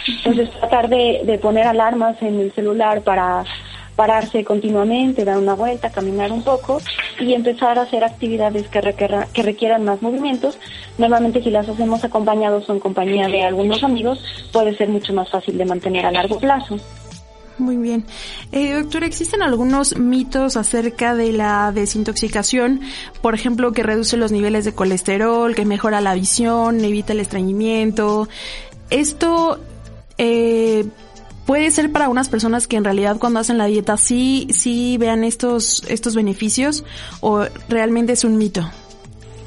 Entonces, 0.06 0.48
tratar 0.60 0.88
de 0.88 1.40
poner 1.42 1.66
alarmas 1.66 2.22
en 2.22 2.38
el 2.38 2.52
celular 2.52 3.02
para 3.02 3.44
pararse 4.02 4.42
continuamente, 4.42 5.24
dar 5.24 5.38
una 5.38 5.54
vuelta, 5.54 5.88
caminar 5.90 6.32
un 6.32 6.42
poco 6.42 6.80
y 7.20 7.34
empezar 7.34 7.78
a 7.78 7.82
hacer 7.82 8.02
actividades 8.02 8.66
que, 8.66 8.80
requieran, 8.80 9.28
que 9.32 9.44
requieran 9.44 9.84
más 9.84 10.02
movimientos. 10.02 10.58
Normalmente 10.98 11.40
si 11.40 11.50
las 11.50 11.68
hacemos 11.68 12.02
acompañados 12.02 12.68
o 12.68 12.72
en 12.72 12.80
compañía 12.80 13.28
de 13.28 13.44
algunos 13.44 13.84
amigos, 13.84 14.18
puede 14.52 14.76
ser 14.76 14.88
mucho 14.88 15.12
más 15.12 15.30
fácil 15.30 15.56
de 15.56 15.64
mantener 15.66 16.04
a 16.04 16.10
largo 16.10 16.36
plazo. 16.40 16.78
Muy 17.58 17.76
bien. 17.76 18.04
Eh, 18.50 18.72
doctor, 18.72 19.04
¿existen 19.04 19.40
algunos 19.40 19.96
mitos 19.96 20.56
acerca 20.56 21.14
de 21.14 21.32
la 21.32 21.70
desintoxicación? 21.70 22.80
Por 23.20 23.36
ejemplo, 23.36 23.70
que 23.70 23.84
reduce 23.84 24.16
los 24.16 24.32
niveles 24.32 24.64
de 24.64 24.74
colesterol, 24.74 25.54
que 25.54 25.64
mejora 25.64 26.00
la 26.00 26.14
visión, 26.14 26.84
evita 26.84 27.12
el 27.12 27.20
estreñimiento. 27.20 28.28
Esto 28.90 29.60
eh, 30.18 30.86
puede 31.46 31.70
ser 31.70 31.92
para 31.92 32.08
unas 32.08 32.28
personas 32.28 32.66
que 32.66 32.76
en 32.76 32.84
realidad 32.84 33.16
cuando 33.18 33.40
hacen 33.40 33.58
la 33.58 33.66
dieta 33.66 33.96
sí, 33.96 34.48
sí 34.50 34.96
vean 34.98 35.24
estos, 35.24 35.82
estos 35.88 36.14
beneficios 36.14 36.84
o 37.20 37.44
realmente 37.68 38.12
es 38.12 38.24
un 38.24 38.38
mito. 38.38 38.70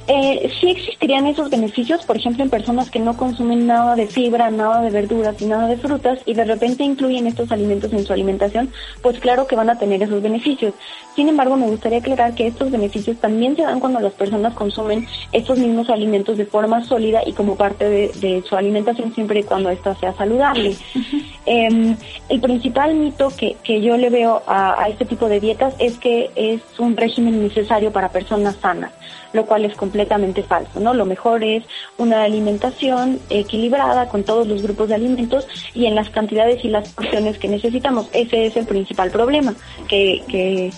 Eh, 0.07 0.51
sí 0.59 0.69
existirían 0.69 1.25
esos 1.25 1.49
beneficios, 1.49 2.05
por 2.05 2.15
ejemplo, 2.15 2.43
en 2.43 2.51
personas 2.51 2.91
que 2.91 2.99
no 2.99 3.17
consumen 3.17 3.65
nada 3.65 3.95
de 3.95 4.05
fibra, 4.05 4.51
nada 4.51 4.81
de 4.81 4.91
verduras 4.91 5.41
y 5.41 5.45
nada 5.45 5.67
de 5.67 5.77
frutas 5.77 6.19
y 6.25 6.35
de 6.35 6.45
repente 6.45 6.83
incluyen 6.83 7.25
estos 7.25 7.51
alimentos 7.51 7.91
en 7.91 8.05
su 8.05 8.13
alimentación, 8.13 8.71
pues 9.01 9.19
claro 9.19 9.47
que 9.47 9.55
van 9.55 9.69
a 9.71 9.79
tener 9.79 10.03
esos 10.03 10.21
beneficios. 10.21 10.75
Sin 11.15 11.27
embargo, 11.27 11.55
me 11.55 11.65
gustaría 11.65 11.99
aclarar 11.99 12.35
que 12.35 12.45
estos 12.45 12.69
beneficios 12.69 13.17
también 13.17 13.55
se 13.55 13.63
dan 13.63 13.79
cuando 13.79 13.99
las 13.99 14.13
personas 14.13 14.53
consumen 14.53 15.07
estos 15.31 15.57
mismos 15.57 15.89
alimentos 15.89 16.37
de 16.37 16.45
forma 16.45 16.83
sólida 16.83 17.21
y 17.25 17.33
como 17.33 17.55
parte 17.55 17.89
de, 17.89 18.11
de 18.19 18.43
su 18.47 18.55
alimentación 18.55 19.13
siempre 19.15 19.39
y 19.39 19.43
cuando 19.43 19.71
ésta 19.71 19.95
sea 19.95 20.13
saludable. 20.13 20.69
Uh 20.69 20.99
-huh. 20.99 21.23
eh, 21.47 21.95
el 22.29 22.41
principal 22.41 22.93
mito 22.93 23.29
que, 23.35 23.55
que 23.63 23.81
yo 23.81 23.97
le 23.97 24.09
veo 24.09 24.43
a, 24.45 24.83
a 24.83 24.89
este 24.89 25.05
tipo 25.05 25.27
de 25.29 25.39
dietas 25.39 25.73
es 25.79 25.97
que 25.97 26.29
es 26.35 26.61
un 26.77 26.95
régimen 26.95 27.41
necesario 27.41 27.91
para 27.91 28.09
personas 28.09 28.55
sanas 28.57 28.91
lo 29.35 29.45
cual 29.45 29.65
es 29.65 29.75
completamente 29.95 30.43
falso, 30.43 30.81
¿no? 30.81 30.93
Lo 30.93 31.05
mejor 31.05 31.41
es 31.41 31.63
una 31.97 32.23
alimentación 32.23 33.17
equilibrada 33.29 34.09
con 34.09 34.23
todos 34.23 34.45
los 34.45 34.61
grupos 34.61 34.89
de 34.89 34.95
alimentos 34.95 35.47
y 35.73 35.85
en 35.85 35.95
las 35.95 36.09
cantidades 36.09 36.65
y 36.65 36.67
las 36.67 36.89
porciones 36.89 37.37
que 37.37 37.47
necesitamos. 37.47 38.09
Ese 38.11 38.47
es 38.47 38.57
el 38.57 38.65
principal 38.65 39.09
problema, 39.09 39.55
que, 39.87 40.21
que 40.27 40.71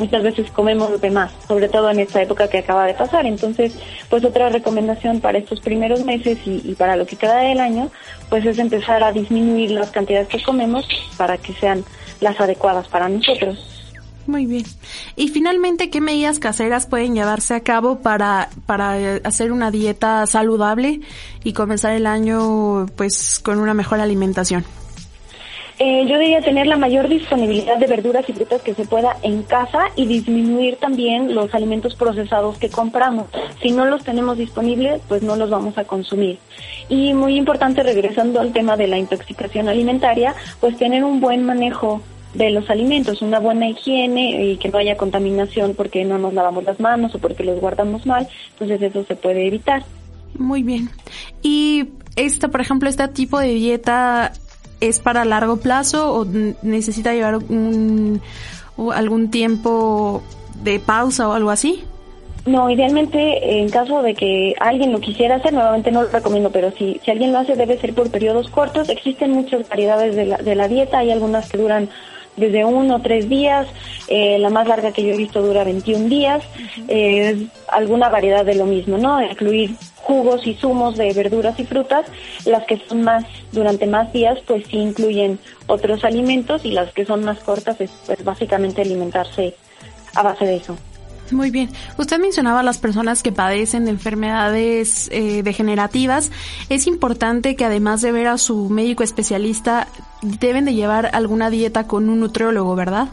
muchas 0.00 0.24
veces 0.24 0.50
comemos 0.50 1.00
de 1.00 1.10
más, 1.12 1.30
sobre 1.46 1.68
todo 1.68 1.88
en 1.88 2.00
esta 2.00 2.20
época 2.20 2.48
que 2.48 2.58
acaba 2.58 2.86
de 2.86 2.94
pasar. 2.94 3.26
Entonces, 3.26 3.78
pues 4.10 4.24
otra 4.24 4.48
recomendación 4.48 5.20
para 5.20 5.38
estos 5.38 5.60
primeros 5.60 6.04
meses 6.04 6.38
y, 6.44 6.60
y, 6.64 6.74
para 6.74 6.96
lo 6.96 7.06
que 7.06 7.14
queda 7.14 7.36
del 7.36 7.60
año, 7.60 7.92
pues 8.28 8.44
es 8.44 8.58
empezar 8.58 9.04
a 9.04 9.12
disminuir 9.12 9.70
las 9.70 9.92
cantidades 9.92 10.26
que 10.26 10.42
comemos 10.42 10.88
para 11.16 11.38
que 11.38 11.52
sean 11.54 11.84
las 12.20 12.40
adecuadas 12.40 12.88
para 12.88 13.08
nosotros. 13.08 13.73
Muy 14.26 14.46
bien. 14.46 14.64
Y 15.16 15.28
finalmente, 15.28 15.90
¿qué 15.90 16.00
medidas 16.00 16.38
caseras 16.38 16.86
pueden 16.86 17.14
llevarse 17.14 17.54
a 17.54 17.60
cabo 17.60 17.98
para, 17.98 18.48
para 18.66 19.16
hacer 19.24 19.52
una 19.52 19.70
dieta 19.70 20.26
saludable 20.26 21.00
y 21.42 21.52
comenzar 21.52 21.92
el 21.92 22.06
año 22.06 22.86
pues 22.96 23.38
con 23.38 23.58
una 23.58 23.74
mejor 23.74 24.00
alimentación? 24.00 24.64
Eh, 25.80 26.06
yo 26.06 26.18
diría 26.20 26.40
tener 26.40 26.68
la 26.68 26.76
mayor 26.76 27.08
disponibilidad 27.08 27.76
de 27.78 27.88
verduras 27.88 28.28
y 28.28 28.32
frutas 28.32 28.62
que 28.62 28.74
se 28.74 28.84
pueda 28.84 29.16
en 29.22 29.42
casa 29.42 29.90
y 29.96 30.06
disminuir 30.06 30.76
también 30.76 31.34
los 31.34 31.52
alimentos 31.52 31.96
procesados 31.96 32.58
que 32.58 32.70
compramos. 32.70 33.26
Si 33.60 33.72
no 33.72 33.84
los 33.84 34.04
tenemos 34.04 34.38
disponibles, 34.38 35.00
pues 35.08 35.22
no 35.22 35.34
los 35.34 35.50
vamos 35.50 35.76
a 35.76 35.84
consumir. 35.84 36.38
Y 36.88 37.12
muy 37.12 37.34
importante, 37.36 37.82
regresando 37.82 38.40
al 38.40 38.52
tema 38.52 38.76
de 38.76 38.86
la 38.86 38.98
intoxicación 38.98 39.68
alimentaria, 39.68 40.34
pues 40.60 40.76
tener 40.76 41.02
un 41.02 41.20
buen 41.20 41.44
manejo 41.44 42.02
de 42.34 42.50
los 42.50 42.68
alimentos, 42.68 43.22
una 43.22 43.38
buena 43.38 43.68
higiene 43.68 44.44
y 44.44 44.56
que 44.56 44.68
no 44.68 44.78
haya 44.78 44.96
contaminación 44.96 45.74
porque 45.74 46.04
no 46.04 46.18
nos 46.18 46.34
lavamos 46.34 46.64
las 46.64 46.80
manos 46.80 47.14
o 47.14 47.18
porque 47.18 47.44
los 47.44 47.60
guardamos 47.60 48.06
mal, 48.06 48.28
entonces 48.52 48.82
eso 48.82 49.04
se 49.04 49.16
puede 49.16 49.46
evitar. 49.46 49.84
Muy 50.36 50.62
bien. 50.62 50.90
Y 51.42 51.88
esta, 52.16 52.48
por 52.48 52.60
ejemplo, 52.60 52.88
este 52.88 53.06
tipo 53.08 53.38
de 53.38 53.54
dieta 53.54 54.32
es 54.80 55.00
para 55.00 55.24
largo 55.24 55.58
plazo 55.58 56.12
o 56.12 56.24
necesita 56.24 57.14
llevar 57.14 57.36
un, 57.36 58.20
algún 58.92 59.30
tiempo 59.30 60.22
de 60.62 60.80
pausa 60.80 61.28
o 61.28 61.32
algo 61.32 61.50
así? 61.50 61.84
No, 62.46 62.68
idealmente 62.68 63.60
en 63.60 63.70
caso 63.70 64.02
de 64.02 64.14
que 64.14 64.54
alguien 64.60 64.92
lo 64.92 65.00
quisiera 65.00 65.36
hacer, 65.36 65.54
nuevamente 65.54 65.90
no 65.90 66.02
lo 66.02 66.10
recomiendo, 66.10 66.50
pero 66.50 66.70
si, 66.72 67.00
si 67.02 67.10
alguien 67.10 67.32
lo 67.32 67.38
hace 67.38 67.56
debe 67.56 67.78
ser 67.78 67.94
por 67.94 68.10
periodos 68.10 68.50
cortos. 68.50 68.90
Existen 68.90 69.30
muchas 69.30 69.66
variedades 69.68 70.14
de 70.14 70.26
la, 70.26 70.36
de 70.36 70.54
la 70.54 70.68
dieta, 70.68 70.98
hay 70.98 71.10
algunas 71.10 71.48
que 71.48 71.56
duran 71.56 71.88
desde 72.36 72.64
uno 72.64 72.96
o 72.96 73.00
tres 73.00 73.28
días, 73.28 73.66
eh, 74.08 74.38
la 74.38 74.50
más 74.50 74.66
larga 74.66 74.92
que 74.92 75.02
yo 75.02 75.14
he 75.14 75.16
visto 75.16 75.42
dura 75.42 75.64
21 75.64 76.08
días, 76.08 76.42
eh, 76.88 77.46
alguna 77.68 78.08
variedad 78.08 78.44
de 78.44 78.54
lo 78.54 78.66
mismo, 78.66 78.98
¿no? 78.98 79.22
Incluir 79.22 79.76
jugos 79.96 80.46
y 80.46 80.54
zumos 80.54 80.96
de 80.96 81.12
verduras 81.12 81.58
y 81.58 81.64
frutas, 81.64 82.06
las 82.44 82.64
que 82.64 82.76
son 82.88 83.02
más 83.02 83.24
durante 83.52 83.86
más 83.86 84.12
días 84.12 84.38
pues 84.46 84.66
sí 84.66 84.76
incluyen 84.76 85.38
otros 85.66 86.04
alimentos 86.04 86.64
y 86.64 86.72
las 86.72 86.92
que 86.92 87.06
son 87.06 87.24
más 87.24 87.38
cortas 87.38 87.80
es 87.80 87.90
pues 88.06 88.22
básicamente 88.22 88.82
alimentarse 88.82 89.54
a 90.14 90.22
base 90.22 90.44
de 90.44 90.56
eso. 90.56 90.76
Muy 91.30 91.50
bien. 91.50 91.70
Usted 91.98 92.18
mencionaba 92.18 92.60
a 92.60 92.62
las 92.62 92.78
personas 92.78 93.22
que 93.22 93.32
padecen 93.32 93.86
de 93.86 93.92
enfermedades 93.92 95.08
eh, 95.10 95.42
degenerativas. 95.42 96.30
Es 96.68 96.86
importante 96.86 97.56
que 97.56 97.64
además 97.64 98.02
de 98.02 98.12
ver 98.12 98.26
a 98.26 98.38
su 98.38 98.68
médico 98.68 99.02
especialista, 99.02 99.88
deben 100.22 100.64
de 100.64 100.74
llevar 100.74 101.10
alguna 101.12 101.50
dieta 101.50 101.86
con 101.86 102.08
un 102.08 102.20
nutriólogo, 102.20 102.74
¿verdad? 102.74 103.08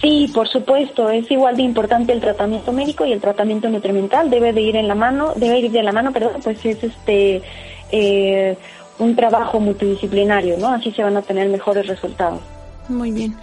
Sí, 0.00 0.30
por 0.34 0.48
supuesto, 0.48 1.08
es 1.08 1.30
igual 1.30 1.56
de 1.56 1.62
importante 1.62 2.12
el 2.12 2.20
tratamiento 2.20 2.72
médico 2.72 3.06
y 3.06 3.12
el 3.12 3.20
tratamiento 3.20 3.68
nutrimental, 3.70 4.28
debe 4.28 4.52
de 4.52 4.60
ir 4.60 4.76
en 4.76 4.86
la 4.86 4.94
mano, 4.94 5.32
debe 5.36 5.60
ir 5.60 5.70
de 5.70 5.82
la 5.82 5.92
mano, 5.92 6.12
perdón, 6.12 6.40
pues 6.42 6.64
es 6.66 6.82
este 6.84 7.42
eh, 7.90 8.58
un 8.98 9.16
trabajo 9.16 9.60
multidisciplinario, 9.60 10.58
¿no? 10.58 10.68
Así 10.68 10.92
se 10.92 11.02
van 11.02 11.16
a 11.16 11.22
tener 11.22 11.48
mejores 11.48 11.86
resultados. 11.86 12.40
Muy 12.88 13.12
bien. 13.12 13.34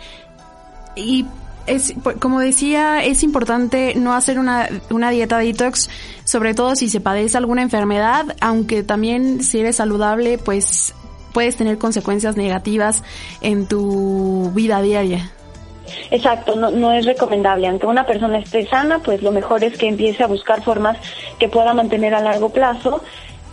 Y 0.96 1.26
es, 1.68 1.94
como 2.20 2.40
decía, 2.40 3.04
es 3.04 3.24
importante 3.24 3.94
no 3.96 4.14
hacer 4.14 4.40
una, 4.40 4.70
una 4.90 5.10
dieta 5.12 5.38
detox, 5.38 5.90
sobre 6.24 6.54
todo 6.54 6.76
si 6.76 6.90
se 6.90 7.02
padece 7.02 7.38
alguna 7.38 7.62
enfermedad, 7.62 8.36
aunque 8.42 8.84
también 8.84 9.44
si 9.44 9.60
eres 9.60 9.78
saludable, 9.78 10.38
pues 10.38 10.94
puedes 11.34 11.56
tener 11.56 11.78
consecuencias 11.78 12.36
negativas 12.36 13.04
en 13.42 13.68
tu 13.68 14.52
vida 14.54 14.82
diaria. 14.82 15.32
Exacto, 16.10 16.56
no, 16.56 16.72
no 16.72 16.94
es 16.94 17.06
recomendable. 17.06 17.68
Aunque 17.68 17.86
una 17.86 18.06
persona 18.06 18.40
esté 18.40 18.66
sana, 18.68 19.00
pues 19.00 19.22
lo 19.22 19.32
mejor 19.32 19.64
es 19.64 19.78
que 19.78 19.88
empiece 19.88 20.24
a 20.24 20.28
buscar 20.28 20.64
formas 20.64 20.98
que 21.40 21.50
pueda 21.50 21.74
mantener 21.74 22.14
a 22.14 22.22
largo 22.22 22.50
plazo 22.50 23.02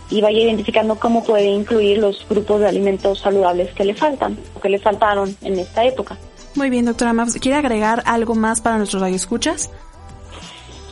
y 0.09 0.21
vaya 0.21 0.39
identificando 0.39 0.95
cómo 0.95 1.23
puede 1.23 1.45
incluir 1.45 1.99
los 1.99 2.25
grupos 2.27 2.61
de 2.61 2.67
alimentos 2.67 3.19
saludables 3.19 3.71
que 3.73 3.85
le 3.85 3.93
faltan 3.93 4.37
o 4.55 4.59
que 4.59 4.69
le 4.69 4.79
faltaron 4.79 5.35
en 5.41 5.59
esta 5.59 5.83
época. 5.85 6.17
Muy 6.55 6.69
bien, 6.69 6.85
doctora 6.85 7.13
Maps. 7.13 7.37
¿Quiere 7.39 7.57
agregar 7.57 8.03
algo 8.05 8.35
más 8.35 8.61
para 8.61 8.77
nuestros 8.77 9.01
radioescuchas? 9.01 9.69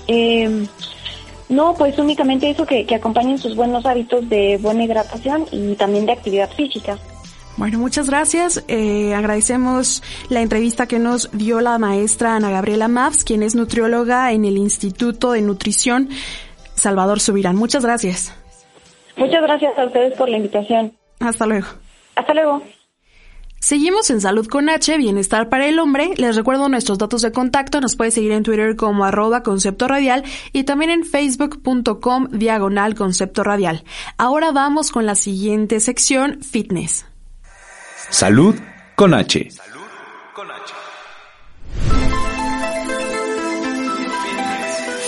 Eh, 0.08 0.68
no, 1.50 1.74
pues 1.76 1.98
únicamente 1.98 2.50
eso, 2.50 2.66
que, 2.66 2.86
que 2.86 2.96
acompañen 2.96 3.38
sus 3.38 3.56
buenos 3.56 3.86
hábitos 3.86 4.28
de 4.30 4.58
buena 4.62 4.84
hidratación 4.84 5.46
y 5.52 5.76
también 5.76 6.06
de 6.06 6.14
actividad 6.14 6.50
física. 6.52 6.98
Bueno, 7.58 7.80
muchas 7.80 8.08
gracias. 8.08 8.64
Eh, 8.68 9.16
agradecemos 9.16 10.04
la 10.30 10.42
entrevista 10.42 10.86
que 10.86 11.00
nos 11.00 11.32
dio 11.32 11.60
la 11.60 11.78
maestra 11.80 12.36
Ana 12.36 12.52
Gabriela 12.52 12.88
Maps, 12.88 13.24
quien 13.24 13.42
es 13.42 13.56
nutrióloga 13.56 14.32
en 14.32 14.46
el 14.46 14.58
Instituto 14.58 15.32
de 15.32 15.42
Nutrición 15.42 16.10
Salvador 16.76 17.20
Subirán. 17.20 17.56
Muchas 17.56 17.84
gracias. 17.84 18.34
Muchas 19.16 19.42
gracias 19.42 19.78
a 19.78 19.86
ustedes 19.86 20.14
por 20.14 20.30
la 20.30 20.38
invitación. 20.38 20.94
Hasta 21.20 21.48
luego. 21.48 21.68
Hasta 22.16 22.34
luego. 22.36 22.62
Seguimos 23.60 24.10
en 24.12 24.22
Salud 24.22 24.48
con 24.48 24.70
H, 24.70 24.98
Bienestar 24.98 25.50
para 25.50 25.68
el 25.68 25.80
Hombre. 25.80 26.12
Les 26.18 26.36
recuerdo 26.36 26.70
nuestros 26.70 26.98
datos 26.98 27.22
de 27.22 27.32
contacto. 27.32 27.82
Nos 27.82 27.96
puede 27.96 28.12
seguir 28.12 28.32
en 28.32 28.44
Twitter 28.44 28.76
como 28.76 29.04
arroba 29.04 29.44
concepto 29.44 29.88
radial 29.88 30.24
y 30.54 30.64
también 30.64 30.92
en 30.92 31.04
facebook.com 31.04 32.28
diagonal 32.32 32.96
concepto 32.96 33.44
radial. 33.44 33.84
Ahora 34.18 34.52
vamos 34.52 34.92
con 34.92 35.06
la 35.06 35.16
siguiente 35.16 35.80
sección, 35.80 36.42
fitness. 36.44 37.06
Salud 38.10 38.56
con 38.96 39.14
H. 39.14 39.50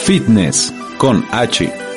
Fitness 0.05 0.73
con 0.97 1.23
H. 1.31 1.88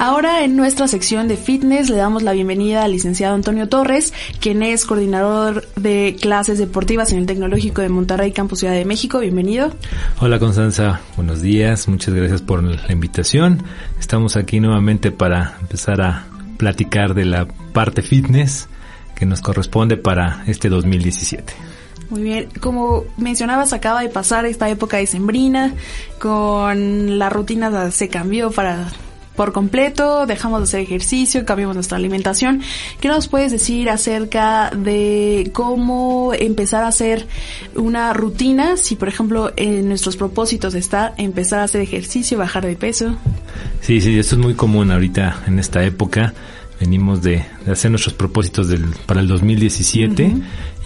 Ahora 0.00 0.44
en 0.44 0.54
nuestra 0.54 0.86
sección 0.86 1.26
de 1.26 1.36
fitness 1.36 1.90
le 1.90 1.96
damos 1.96 2.22
la 2.22 2.32
bienvenida 2.32 2.84
al 2.84 2.92
licenciado 2.92 3.34
Antonio 3.34 3.68
Torres, 3.68 4.14
quien 4.38 4.62
es 4.62 4.84
coordinador 4.84 5.66
de 5.74 6.16
clases 6.20 6.58
deportivas 6.58 7.10
en 7.10 7.18
el 7.18 7.26
Tecnológico 7.26 7.82
de 7.82 7.88
Monterrey, 7.88 8.30
Campus 8.30 8.60
Ciudad 8.60 8.74
de 8.74 8.84
México. 8.84 9.18
Bienvenido. 9.18 9.72
Hola 10.20 10.38
Constanza, 10.38 11.00
buenos 11.16 11.42
días, 11.42 11.88
muchas 11.88 12.14
gracias 12.14 12.42
por 12.42 12.62
la 12.62 12.92
invitación. 12.92 13.64
Estamos 13.98 14.36
aquí 14.36 14.60
nuevamente 14.60 15.10
para 15.10 15.56
empezar 15.60 16.00
a 16.00 16.26
platicar 16.58 17.14
de 17.14 17.24
la 17.24 17.48
parte 17.72 18.02
fitness 18.02 18.68
que 19.16 19.26
nos 19.26 19.40
corresponde 19.40 19.96
para 19.96 20.44
este 20.46 20.68
2017. 20.68 21.52
Muy 22.10 22.22
bien, 22.22 22.48
como 22.60 23.04
mencionabas, 23.16 23.72
acaba 23.72 24.00
de 24.02 24.10
pasar 24.10 24.46
esta 24.46 24.68
época 24.70 24.98
de 24.98 25.06
sembrina, 25.06 25.74
con 26.20 27.18
la 27.18 27.30
rutina 27.30 27.90
se 27.90 28.08
cambió 28.08 28.52
para 28.52 28.86
por 29.38 29.52
completo, 29.52 30.26
dejamos 30.26 30.58
de 30.58 30.64
hacer 30.64 30.80
ejercicio, 30.80 31.46
cambiamos 31.46 31.76
nuestra 31.76 31.96
alimentación. 31.96 32.60
¿Qué 33.00 33.06
nos 33.06 33.28
puedes 33.28 33.52
decir 33.52 33.88
acerca 33.88 34.70
de 34.70 35.52
cómo 35.54 36.32
empezar 36.36 36.82
a 36.82 36.88
hacer 36.88 37.28
una 37.76 38.12
rutina? 38.14 38.76
Si, 38.76 38.96
por 38.96 39.06
ejemplo, 39.06 39.52
en 39.54 39.86
nuestros 39.86 40.16
propósitos 40.16 40.74
está 40.74 41.14
empezar 41.18 41.60
a 41.60 41.62
hacer 41.62 41.80
ejercicio, 41.80 42.36
bajar 42.36 42.66
de 42.66 42.74
peso. 42.74 43.16
Sí, 43.80 44.00
sí, 44.00 44.18
esto 44.18 44.34
es 44.34 44.42
muy 44.42 44.54
común 44.54 44.90
ahorita 44.90 45.44
en 45.46 45.60
esta 45.60 45.84
época 45.84 46.34
venimos 46.80 47.22
de, 47.22 47.44
hacer 47.70 47.92
nuestros 47.92 48.14
propósitos 48.14 48.68
del, 48.68 48.86
para 49.06 49.20
el 49.20 49.28
2017 49.28 50.32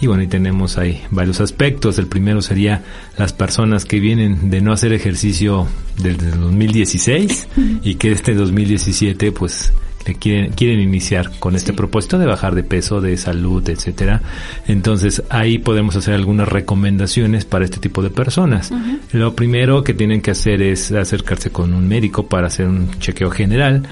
y 0.03 0.07
bueno, 0.07 0.21
y 0.23 0.27
tenemos 0.27 0.77
ahí 0.77 1.01
varios 1.11 1.39
aspectos. 1.39 1.97
El 1.97 2.07
primero 2.07 2.41
sería 2.41 2.83
las 3.17 3.31
personas 3.31 3.85
que 3.85 4.01
vienen 4.01 4.49
de 4.49 4.59
no 4.59 4.73
hacer 4.73 4.91
ejercicio 4.91 5.65
desde 5.97 6.29
el 6.29 6.41
2016 6.41 7.47
y 7.83 7.95
que 7.95 8.11
este 8.11 8.33
2017 8.33 9.31
pues 9.31 9.71
quieren, 10.03 10.51
quieren 10.51 10.79
iniciar 10.79 11.31
con 11.39 11.55
este 11.55 11.73
propósito 11.73 12.17
de 12.17 12.25
bajar 12.25 12.55
de 12.55 12.63
peso, 12.63 13.01
de 13.01 13.15
salud, 13.17 13.67
etcétera. 13.67 14.21
Entonces 14.67 15.23
ahí 15.29 15.57
podemos 15.57 15.95
hacer 15.95 16.13
algunas 16.13 16.47
recomendaciones 16.47 17.45
para 17.45 17.65
este 17.65 17.79
tipo 17.79 18.01
de 18.01 18.09
personas. 18.09 18.71
Lo 19.11 19.35
primero 19.35 19.83
que 19.83 19.93
tienen 19.93 20.21
que 20.21 20.31
hacer 20.31 20.61
es 20.61 20.91
acercarse 20.91 21.51
con 21.51 21.73
un 21.73 21.87
médico 21.87 22.27
para 22.27 22.47
hacer 22.47 22.67
un 22.67 22.91
chequeo 22.99 23.31
general, 23.31 23.83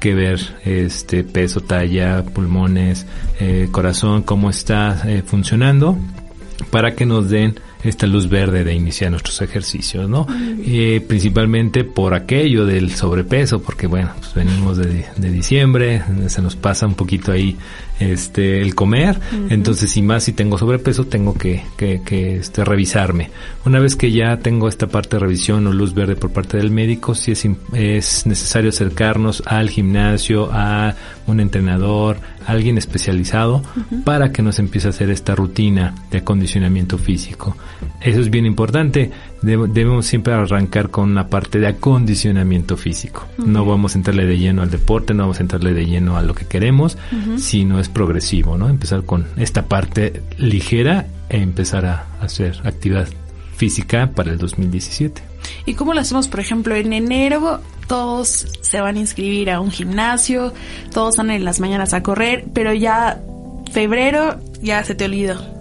que 0.00 0.14
ver 0.14 0.40
este 0.64 1.24
peso, 1.24 1.60
talla, 1.60 2.24
pulmones, 2.24 3.06
eh, 3.40 3.68
corazón, 3.70 4.22
cómo 4.22 4.50
está 4.50 5.02
eh, 5.06 5.22
funcionando, 5.24 5.98
para 6.70 6.94
que 6.94 7.06
nos 7.06 7.28
den 7.28 7.54
esta 7.84 8.06
luz 8.06 8.28
verde 8.28 8.64
de 8.64 8.74
iniciar 8.74 9.10
nuestros 9.10 9.40
ejercicios, 9.40 10.08
¿no? 10.08 10.26
Eh, 10.64 11.04
principalmente 11.06 11.84
por 11.84 12.14
aquello 12.14 12.66
del 12.66 12.90
sobrepeso, 12.94 13.62
porque 13.62 13.86
bueno, 13.86 14.10
pues 14.18 14.34
venimos 14.34 14.76
de, 14.78 15.04
de, 15.16 15.30
diciembre, 15.30 16.02
se 16.26 16.42
nos 16.42 16.56
pasa 16.56 16.86
un 16.86 16.94
poquito 16.94 17.30
ahí 17.30 17.56
este 18.00 18.60
el 18.60 18.74
comer, 18.74 19.18
entonces 19.50 19.96
y 19.96 20.02
más 20.02 20.24
si 20.24 20.32
tengo 20.32 20.58
sobrepeso 20.58 21.06
tengo 21.06 21.34
que, 21.34 21.62
que, 21.76 22.02
que, 22.04 22.36
este, 22.36 22.64
revisarme. 22.64 23.30
Una 23.64 23.80
vez 23.80 23.96
que 23.96 24.12
ya 24.12 24.38
tengo 24.38 24.68
esta 24.68 24.86
parte 24.86 25.16
de 25.16 25.20
revisión 25.20 25.66
o 25.66 25.72
luz 25.72 25.94
verde 25.94 26.16
por 26.16 26.30
parte 26.30 26.56
del 26.56 26.70
médico, 26.70 27.14
si 27.14 27.32
es, 27.32 27.46
es 27.72 28.26
necesario 28.26 28.70
acercarnos 28.70 29.42
al 29.46 29.70
gimnasio, 29.70 30.50
a 30.52 30.94
un 31.26 31.40
entrenador, 31.40 32.18
alguien 32.46 32.78
especializado 32.78 33.62
para 34.04 34.32
que 34.32 34.42
nos 34.42 34.58
empiece 34.58 34.86
a 34.88 34.90
hacer 34.90 35.10
esta 35.10 35.34
rutina 35.34 35.94
de 36.10 36.18
acondicionamiento 36.18 36.98
físico. 36.98 37.56
Eso 38.00 38.20
es 38.20 38.30
bien 38.30 38.46
importante. 38.46 39.10
debemos 39.42 40.06
siempre 40.06 40.32
arrancar 40.32 40.90
con 40.90 41.10
una 41.10 41.28
parte 41.28 41.58
de 41.58 41.68
acondicionamiento 41.68 42.76
físico. 42.76 43.26
No 43.38 43.64
vamos 43.64 43.94
a 43.94 43.98
entrarle 43.98 44.26
de 44.26 44.38
lleno 44.38 44.62
al 44.62 44.70
deporte, 44.70 45.14
no 45.14 45.24
vamos 45.24 45.38
a 45.38 45.42
entrarle 45.42 45.72
de 45.72 45.86
lleno 45.86 46.16
a 46.16 46.22
lo 46.22 46.34
que 46.34 46.46
queremos, 46.46 46.96
sino 47.36 47.80
es 47.80 47.88
progresivo, 47.88 48.56
¿no? 48.56 48.68
Empezar 48.68 49.04
con 49.04 49.26
esta 49.36 49.66
parte 49.66 50.22
ligera 50.36 51.06
e 51.28 51.38
empezar 51.38 51.86
a 51.86 52.06
hacer 52.20 52.60
actividad 52.64 53.08
física 53.56 54.12
para 54.14 54.30
el 54.30 54.38
2017. 54.38 55.22
¿Y 55.66 55.74
cómo 55.74 55.94
lo 55.94 56.00
hacemos, 56.00 56.28
por 56.28 56.40
ejemplo, 56.40 56.74
en 56.74 56.92
enero? 56.92 57.60
Todos 57.86 58.46
se 58.60 58.80
van 58.80 58.96
a 58.96 59.00
inscribir 59.00 59.50
a 59.50 59.60
un 59.60 59.70
gimnasio, 59.70 60.52
todos 60.92 61.16
van 61.16 61.30
en 61.30 61.44
las 61.44 61.58
mañanas 61.58 61.94
a 61.94 62.02
correr, 62.02 62.46
pero 62.52 62.72
ya 62.72 63.20
febrero 63.72 64.38
ya 64.62 64.84
se 64.84 64.94
te 64.94 65.04
olvidó 65.06 65.57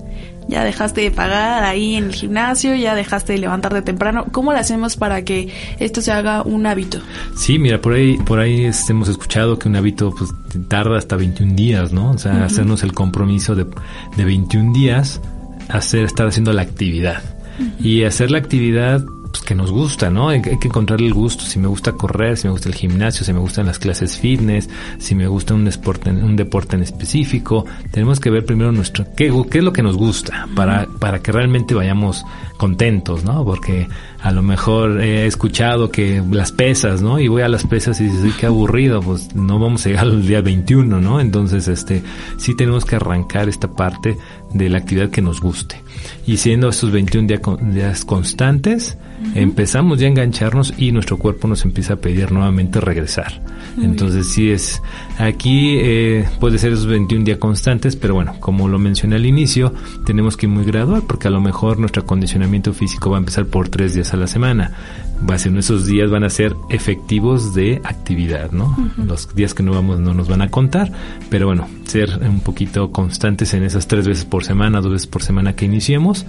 ya 0.48 0.63
dejaste 0.63 1.01
de 1.01 1.12
pagar 1.12 1.63
ahí 1.63 1.96
en 1.96 2.06
el 2.06 2.13
gimnasio, 2.13 2.75
ya 2.75 2.96
dejaste 2.96 3.34
de 3.34 3.39
levantarte 3.39 3.82
temprano. 3.82 4.25
¿Cómo 4.32 4.54
lo 4.54 4.60
hacemos 4.60 4.96
para 4.96 5.24
que 5.24 5.50
esto 5.80 6.01
se 6.01 6.12
haga 6.12 6.42
un 6.42 6.66
hábito? 6.66 7.00
Sí, 7.36 7.60
mira, 7.60 7.82
por 7.82 7.94
ahí, 7.94 8.18
por 8.18 8.39
ahí 8.39 8.70
hemos 8.89 9.10
escuchado 9.10 9.60
que 9.60 9.68
un 9.68 9.75
hábito 9.75 10.13
pues, 10.18 10.32
tarda 10.68 10.98
hasta 10.98 11.16
21 11.16 11.56
días, 11.56 11.92
¿no? 11.92 12.12
O 12.12 12.18
sea, 12.18 12.46
hacernos 12.46 12.84
el 12.84 12.94
compromiso 12.94 13.56
de, 13.56 13.66
de 14.16 14.25
21 14.25 14.74
días, 14.74 15.22
hacer, 15.70 16.06
estar 16.06 16.27
haciendo 16.27 16.54
la 16.54 16.62
actividad. 16.62 17.22
Y 17.80 18.04
hacer 18.04 18.30
la 18.30 18.38
actividad 18.38 19.04
que 19.48 19.56
nos 19.56 19.72
gusta, 19.72 20.10
¿no? 20.10 20.27
Hay, 20.27 20.42
que 20.42 20.68
encontrar 20.68 21.01
el 21.01 21.13
gusto, 21.13 21.46
si 21.46 21.58
me 21.58 21.68
gusta 21.68 21.94
correr, 21.94 22.36
si 22.36 22.48
me 22.48 22.51
gusta 22.51 22.68
el 22.68 22.75
gimnasio, 22.75 23.25
si 23.25 23.32
me 23.32 23.39
gustan 23.39 23.66
las 23.66 23.80
clases 23.80 24.18
fitness, 24.18 24.70
si 25.00 25.16
me 25.16 25.25
gusta 25.25 25.54
un 25.54 25.63
deporte, 25.63 26.10
un 26.10 26.36
deporte 26.36 26.75
en 26.75 26.82
específico, 26.82 27.66
tenemos 27.92 28.20
que 28.20 28.30
ver 28.30 28.46
primero 28.46 28.74
nuestro, 28.74 29.06
qué, 29.16 29.34
qué 29.50 29.60
es 29.60 29.63
lo 29.63 29.72
que 29.72 29.82
nos 29.82 29.96
gusta 29.96 30.50
para, 30.54 30.86
para 31.00 31.20
que 31.20 31.32
realmente 31.32 31.74
vayamos 31.74 32.25
contentos, 32.58 33.24
¿no? 33.24 33.46
Porque 33.46 33.88
a 34.27 34.31
lo 34.34 34.43
mejor 34.43 35.01
he 35.01 35.25
escuchado 35.25 35.89
que 35.89 36.22
las 36.29 36.51
pesas, 36.51 37.01
¿no? 37.01 37.17
Y 37.17 37.29
voy 37.29 37.43
a 37.43 37.48
las 37.48 37.65
pesas 37.65 38.01
y 38.01 38.03
dices, 38.03 38.36
qué 38.36 38.46
aburrido, 38.46 39.01
pues 39.01 39.34
no 39.34 39.57
vamos 39.57 39.86
a 39.86 39.89
llegar 39.89 40.03
al 40.03 40.27
día 40.27 40.41
21, 40.41 41.00
¿no? 41.00 41.22
Entonces, 41.22 41.69
este, 41.69 42.03
sí 42.36 42.53
tenemos 42.53 42.84
que 42.84 42.98
arrancar 42.98 43.48
esta 43.48 43.69
parte 43.69 44.17
de 44.53 44.69
la 44.69 44.79
actividad 44.79 45.10
que 45.12 45.22
nos 45.22 45.39
guste. 45.39 45.81
Y 46.25 46.38
siendo 46.38 46.67
estos 46.67 46.91
21 46.91 47.57
días 47.72 48.03
constantes, 48.03 48.98
empezamos 49.34 50.00
ya 50.00 50.07
a 50.07 50.10
engancharnos 50.10 50.74
y 50.77 50.91
nuestro 50.91 51.17
cuerpo 51.17 51.48
nos 51.48 51.63
empieza 51.65 51.93
a 51.93 51.98
pedir 51.98 52.31
nuevamente 52.31 52.79
regresar. 52.81 53.41
Entonces 53.81 54.27
sí 54.27 54.50
es, 54.50 54.81
aquí 55.17 55.77
eh, 55.79 56.27
puede 56.39 56.57
ser 56.57 56.74
esos 56.74 56.88
21 56.88 57.25
días 57.25 57.38
constantes, 57.38 57.96
pero 57.96 58.15
bueno, 58.15 58.36
como 58.39 58.67
lo 58.67 58.79
mencioné 58.79 59.15
al 59.15 59.25
inicio, 59.25 59.74
tenemos 60.05 60.36
que 60.36 60.48
ir 60.48 60.51
muy 60.51 60.65
gradual 60.65 61.03
porque 61.07 61.27
a 61.27 61.31
lo 61.31 61.41
mejor 61.41 61.79
nuestro 61.79 62.03
acondicionamiento 62.03 62.74
físico 62.74 63.12
va 63.12 63.17
a 63.17 63.19
empezar 63.19 63.46
por 63.46 63.69
tres 63.69 63.93
días 63.93 64.13
a 64.18 64.22
la 64.22 64.28
semana. 64.28 64.72
Va 65.28 65.36
a 65.36 65.40
ser, 65.40 65.56
esos 65.58 65.86
días 65.88 66.12
van 66.12 66.24
a 66.24 66.30
ser 66.30 66.56
efectivos 66.70 67.56
de 67.56 67.82
actividad, 67.84 68.52
¿no? 68.52 68.76
Los 68.98 69.34
días 69.34 69.54
que 69.54 69.64
no 69.64 69.72
vamos 69.72 70.00
no 70.00 70.14
nos 70.14 70.28
van 70.28 70.44
a 70.44 70.50
contar, 70.50 70.92
pero 71.30 71.48
bueno, 71.48 71.68
ser 71.86 72.20
un 72.22 72.42
poquito 72.42 72.92
constantes 72.92 73.54
en 73.56 73.64
esas 73.64 73.88
tres 73.88 74.08
veces 74.08 74.26
por 74.26 74.44
semana, 74.44 74.80
dos 74.80 74.92
veces 74.92 75.08
por 75.08 75.24
semana 75.24 75.54
que 75.54 75.66
iniciemos, 75.66 76.26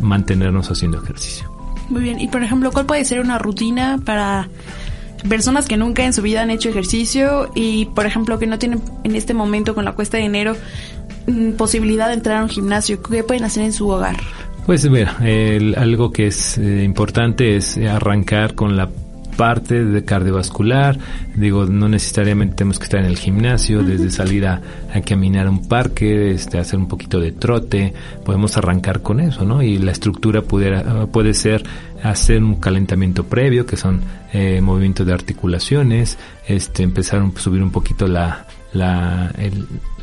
mantenernos 0.00 0.70
haciendo 0.70 1.00
ejercicio. 1.02 1.50
Muy 1.88 2.02
bien, 2.02 2.20
y 2.20 2.28
por 2.28 2.42
ejemplo, 2.42 2.72
¿cuál 2.72 2.86
puede 2.86 3.04
ser 3.04 3.20
una 3.20 3.38
rutina 3.38 4.00
para 4.04 4.48
personas 5.28 5.66
que 5.66 5.76
nunca 5.76 6.04
en 6.04 6.12
su 6.12 6.22
vida 6.22 6.42
han 6.42 6.50
hecho 6.50 6.68
ejercicio 6.68 7.50
y, 7.54 7.86
por 7.86 8.06
ejemplo, 8.06 8.38
que 8.38 8.46
no 8.46 8.58
tienen 8.58 8.82
en 9.04 9.14
este 9.14 9.34
momento 9.34 9.74
con 9.74 9.84
la 9.84 9.92
cuesta 9.92 10.16
de 10.16 10.24
dinero 10.24 10.56
mm, 11.26 11.52
posibilidad 11.52 12.08
de 12.08 12.14
entrar 12.14 12.38
a 12.38 12.42
un 12.42 12.48
gimnasio? 12.48 13.02
¿Qué 13.02 13.22
pueden 13.22 13.44
hacer 13.44 13.62
en 13.62 13.72
su 13.72 13.88
hogar? 13.88 14.16
Pues 14.66 14.88
mira, 14.88 15.16
algo 15.76 16.12
que 16.12 16.28
es 16.28 16.56
eh, 16.56 16.84
importante 16.84 17.56
es 17.56 17.76
arrancar 17.78 18.54
con 18.54 18.76
la 18.76 18.88
parte 19.36 19.84
de 19.84 20.04
cardiovascular. 20.04 20.98
Digo, 21.34 21.66
no 21.66 21.88
necesariamente 21.88 22.56
tenemos 22.56 22.78
que 22.78 22.84
estar 22.84 23.00
en 23.00 23.06
el 23.06 23.18
gimnasio, 23.18 23.82
desde 23.82 24.10
salir 24.10 24.46
a, 24.46 24.60
caminar 25.04 25.46
a 25.46 25.50
un 25.50 25.66
parque, 25.66 26.32
este, 26.32 26.58
hacer 26.58 26.78
un 26.78 26.86
poquito 26.86 27.18
de 27.18 27.32
trote, 27.32 27.92
podemos 28.24 28.56
arrancar 28.56 29.02
con 29.02 29.20
eso, 29.20 29.44
¿no? 29.44 29.62
Y 29.62 29.78
la 29.78 29.92
estructura 29.92 30.42
pudiera, 30.42 31.06
puede 31.06 31.34
ser 31.34 31.64
hacer 32.02 32.42
un 32.42 32.56
calentamiento 32.56 33.24
previo, 33.24 33.66
que 33.66 33.76
son 33.76 34.00
eh, 34.32 34.60
movimientos 34.60 35.06
de 35.06 35.12
articulaciones, 35.12 36.18
este, 36.46 36.82
empezar 36.82 37.20
a 37.20 37.40
subir 37.40 37.62
un 37.62 37.70
poquito 37.70 38.06
la, 38.06 38.46
la, 38.72 39.32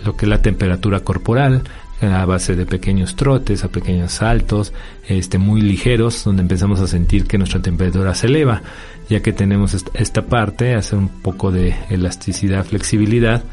lo 0.04 0.16
que 0.16 0.26
es 0.26 0.30
la 0.30 0.42
temperatura 0.42 1.02
corporal, 1.02 1.64
a 2.02 2.26
base 2.26 2.56
de 2.56 2.66
pequeños 2.66 3.16
trotes, 3.16 3.64
a 3.64 3.70
pequeños 3.70 4.14
saltos, 4.14 4.74
este, 5.08 5.38
muy 5.38 5.62
ligeros, 5.62 6.24
donde 6.24 6.42
empezamos 6.42 6.80
a 6.80 6.88
sentir 6.88 7.26
que 7.26 7.38
nuestra 7.38 7.62
temperatura 7.62 8.16
se 8.16 8.28
eleva 8.28 8.62
ya 9.10 9.22
que 9.22 9.34
tenemos 9.34 9.76
esta 9.96 10.22
parte, 10.22 10.76
hacer 10.76 11.00
un 11.00 11.10
poco 11.10 11.52
de 11.52 11.76
elasticidad, 11.90 12.64
flexibilidad 12.64 13.44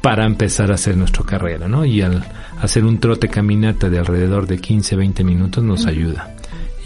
para 0.00 0.24
empezar 0.24 0.70
a 0.70 0.74
hacer 0.74 0.96
nuestra 0.96 1.24
carrera, 1.24 1.68
¿no? 1.68 1.84
Y 1.84 2.00
al 2.00 2.24
hacer 2.60 2.84
un 2.84 2.98
trote 2.98 3.28
caminata 3.28 3.90
de 3.90 3.98
alrededor 3.98 4.46
de 4.46 4.58
15, 4.58 4.96
20 4.96 5.24
minutos 5.24 5.62
nos 5.62 5.86
ayuda. 5.86 6.34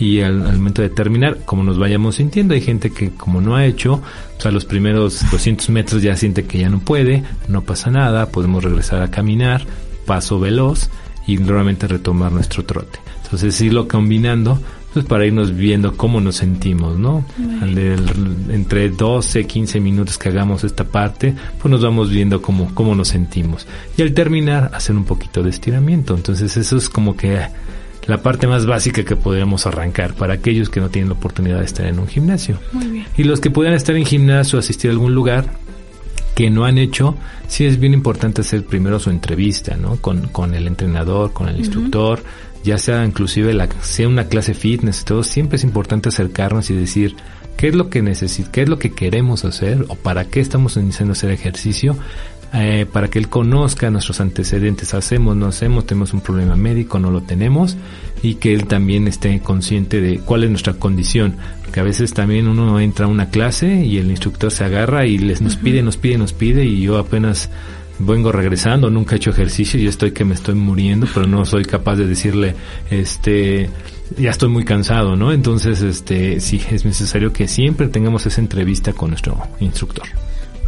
Y 0.01 0.21
al, 0.21 0.39
momento 0.39 0.83
de 0.83 0.91
terminar, 0.91 1.39
como 1.45 1.65
nos 1.65 1.79
vayamos 1.79 2.17
sintiendo, 2.17 2.55
hay 2.55 2.61
gente 2.61 2.91
que 2.91 3.11
como 3.11 3.41
no 3.41 3.57
ha 3.57 3.67
hecho, 3.67 3.95
o 3.95 4.41
sea, 4.41 4.53
los 4.53 4.65
primeros 4.65 5.29
200 5.31 5.71
metros 5.71 6.03
ya 6.03 6.17
siente 6.17 6.45
que 6.45 6.59
ya 6.59 6.69
no 6.69 6.81
puede, 6.81 7.25
no 7.49 7.63
pasa 7.63 7.91
nada, 7.91 8.27
podemos 8.27 8.63
regresar 8.63 9.03
a 9.03 9.11
caminar, 9.11 9.65
paso 10.09 10.41
veloz 10.41 10.89
y 11.27 11.37
nuevamente 11.37 11.87
retomar 11.87 12.33
nuestro 12.33 12.65
trote. 12.65 12.99
Entonces, 13.23 13.61
irlo 13.61 13.87
combinando 13.87 14.59
pues 14.93 15.05
para 15.05 15.27
irnos 15.27 15.55
viendo 15.55 15.97
cómo 15.97 16.21
nos 16.21 16.37
sentimos, 16.37 16.99
¿no? 16.99 17.25
entre 18.49 18.89
12, 18.89 19.47
15 19.47 19.81
minutos 19.81 20.17
que 20.17 20.31
hagamos 20.31 20.65
esta 20.65 20.85
parte, 20.85 21.35
pues 21.61 21.71
nos 21.71 21.83
vamos 21.83 22.11
viendo 22.11 22.41
cómo, 22.41 22.75
cómo 22.75 22.95
nos 22.95 23.09
sentimos. 23.09 23.67
Y 23.97 24.03
al 24.03 24.15
terminar, 24.15 24.71
hacer 24.73 24.97
un 24.97 25.05
poquito 25.05 25.43
de 25.43 25.51
estiramiento. 25.51 26.15
Entonces 26.15 26.57
eso 26.57 26.79
es 26.79 26.89
como 26.89 27.17
que 27.17 27.39
la 28.07 28.23
parte 28.23 28.47
más 28.47 28.65
básica 28.65 29.05
que 29.05 29.15
podríamos 29.15 29.67
arrancar 29.67 30.15
para 30.15 30.35
aquellos 30.35 30.71
que 30.71 30.81
no 30.81 30.89
tienen 30.89 31.11
la 31.11 31.17
oportunidad 31.17 31.59
de 31.59 31.67
estar 31.67 31.87
en 31.87 31.99
un 31.99 32.09
gimnasio. 32.09 32.59
Y 33.17 33.25
los 33.25 33.41
que 33.41 33.51
puedan 33.51 33.75
estar 33.75 33.95
en 33.95 34.07
gimnasio 34.07 34.59
o 34.59 34.61
asistir 34.61 34.91
a 34.91 34.95
algún 34.95 35.15
lugar, 35.15 35.45
que 36.39 36.51
no 36.51 36.67
han 36.67 36.79
hecho, 36.79 37.17
sí 37.49 37.65
es 37.65 37.81
bien 37.81 37.95
importante 37.95 38.43
hacer 38.43 38.65
primero 38.65 39.01
su 39.01 39.11
entrevista, 39.11 39.77
¿no? 39.77 39.97
Con, 39.97 40.29
con 40.29 40.55
el 40.55 40.69
entrenador, 40.69 41.33
con 41.33 41.49
el 41.49 41.59
instructor, 41.59 42.23
ya 42.63 42.79
sea 42.79 43.05
inclusive 43.05 43.53
la, 43.55 43.69
sea 43.83 44.07
una 44.07 44.29
clase 44.29 44.55
fitness 44.55 45.05
todo, 45.05 45.25
siempre 45.25 45.57
es 45.57 45.65
importante 45.65 46.11
acercarnos 46.11 46.71
y 46.71 46.75
decir 46.75 47.17
qué 47.57 47.67
es 47.67 47.75
lo 47.75 47.91
que 47.91 48.03
necesitamos, 48.03 48.53
qué 48.53 48.63
es 48.63 48.69
lo 48.69 48.79
que 48.79 48.93
queremos 48.93 49.45
hacer 49.45 49.85
o 49.89 49.97
para 49.97 50.27
qué 50.27 50.39
estamos 50.39 50.77
iniciando 50.77 51.11
a 51.11 51.17
hacer 51.17 51.33
ejercicio, 51.33 51.97
eh, 52.55 52.87
para 52.91 53.09
que 53.09 53.19
él 53.19 53.29
conozca 53.29 53.91
nuestros 53.91 54.21
antecedentes, 54.21 54.95
hacemos, 54.95 55.37
no 55.37 55.47
hacemos, 55.47 55.87
tenemos 55.87 56.15
un 56.15 56.21
problema 56.21 56.57
médico, 56.57 56.99
no 56.99 57.11
lo 57.11 57.23
tenemos, 57.23 57.77
y 58.23 58.37
que 58.37 58.55
él 58.55 58.67
también 58.67 59.07
esté 59.07 59.41
consciente 59.41 60.01
de 60.01 60.19
cuál 60.21 60.45
es 60.45 60.51
nuestra 60.51 60.75
condición, 60.75 61.37
porque 61.63 61.81
a 61.81 61.83
veces 61.83 62.15
también 62.15 62.49
uno 62.49 62.81
entra 62.81 63.07
a 63.07 63.09
una 63.09 63.29
clase 63.29 63.85
y 63.85 63.99
el 63.99 64.11
instructor 64.11 64.51
se 64.51 64.65
agarra 64.65 65.07
y 65.07 65.19
les 65.19 65.41
nos 65.41 65.57
pide, 65.57 65.83
nos 65.83 65.97
pide, 65.97 66.17
nos 66.17 66.33
pide, 66.33 66.65
y 66.65 66.81
yo 66.81 66.97
apenas 66.97 67.51
vengo 67.99 68.33
regresando, 68.33 68.91
nunca 68.91 69.15
he 69.15 69.19
hecho 69.19 69.31
ejercicio 69.31 69.79
y 69.79 69.87
estoy 69.87 70.13
que 70.13 70.25
me 70.25 70.35
estoy 70.35 70.55
muriendo, 70.55 71.07
pero 71.13 71.27
no 71.27 71.45
soy 71.45 71.65
capaz 71.65 71.97
de 71.97 72.07
decirle, 72.07 72.55
este, 72.91 73.69
ya 74.17 74.31
estoy 74.31 74.49
muy 74.49 74.65
cansado, 74.65 75.17
¿no? 75.17 75.33
Entonces, 75.33 75.83
este, 75.83 76.41
sí, 76.41 76.63
es 76.71 76.85
necesario 76.85 77.33
que 77.33 77.49
siempre 77.49 77.89
tengamos 77.89 78.25
esa 78.27 78.41
entrevista 78.41 78.93
con 78.93 79.11
nuestro 79.11 79.37
instructor. 79.61 80.07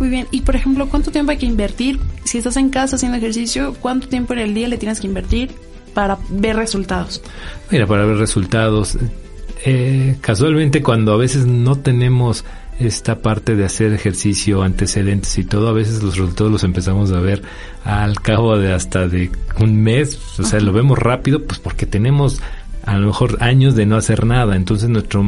Muy 0.01 0.09
bien, 0.09 0.27
y 0.31 0.41
por 0.41 0.57
ejemplo, 0.57 0.89
¿cuánto 0.89 1.13
tiempo 1.13 1.31
hay 1.31 1.37
que 1.37 1.45
invertir? 1.45 2.01
Si 2.25 2.39
estás 2.39 2.57
en 2.57 2.71
casa 2.71 2.97
haciendo 2.97 3.19
ejercicio, 3.19 3.77
¿cuánto 3.81 4.09
tiempo 4.09 4.33
en 4.33 4.39
el 4.39 4.55
día 4.55 4.67
le 4.67 4.79
tienes 4.79 4.99
que 4.99 5.07
invertir 5.07 5.51
para 5.93 6.19
ver 6.31 6.57
resultados? 6.57 7.23
Mira, 7.71 7.87
para 7.87 8.07
ver 8.07 8.17
resultados, 8.17 8.97
eh, 9.67 10.17
casualmente 10.23 10.83
cuando 10.83 11.13
a 11.13 11.19
veces 11.19 11.47
no 11.47 11.77
tenemos 11.77 12.47
esta 12.79 13.21
parte 13.21 13.57
de 13.57 13.67
hacer 13.67 13.93
ejercicio, 13.93 14.63
antecedentes 14.63 15.37
y 15.37 15.45
todo, 15.45 15.69
a 15.69 15.73
veces 15.75 16.03
los 16.03 16.17
resultados 16.17 16.51
los 16.51 16.65
empezamos 16.65 17.13
a 17.13 17.21
ver 17.21 17.43
al 17.85 18.19
cabo 18.23 18.57
de 18.57 18.73
hasta 18.73 19.07
de 19.07 19.31
un 19.61 19.83
mes, 19.83 20.19
o 20.39 20.45
sea, 20.45 20.61
lo 20.61 20.73
vemos 20.73 20.99
rápido, 20.99 21.45
pues 21.45 21.61
porque 21.61 21.85
tenemos 21.85 22.41
a 22.85 22.99
lo 22.99 23.09
mejor 23.09 23.37
años 23.41 23.75
de 23.75 23.87
no 23.87 23.97
hacer 23.97 24.25
nada, 24.25 24.57
entonces 24.57 24.89
nuestro 24.89 25.25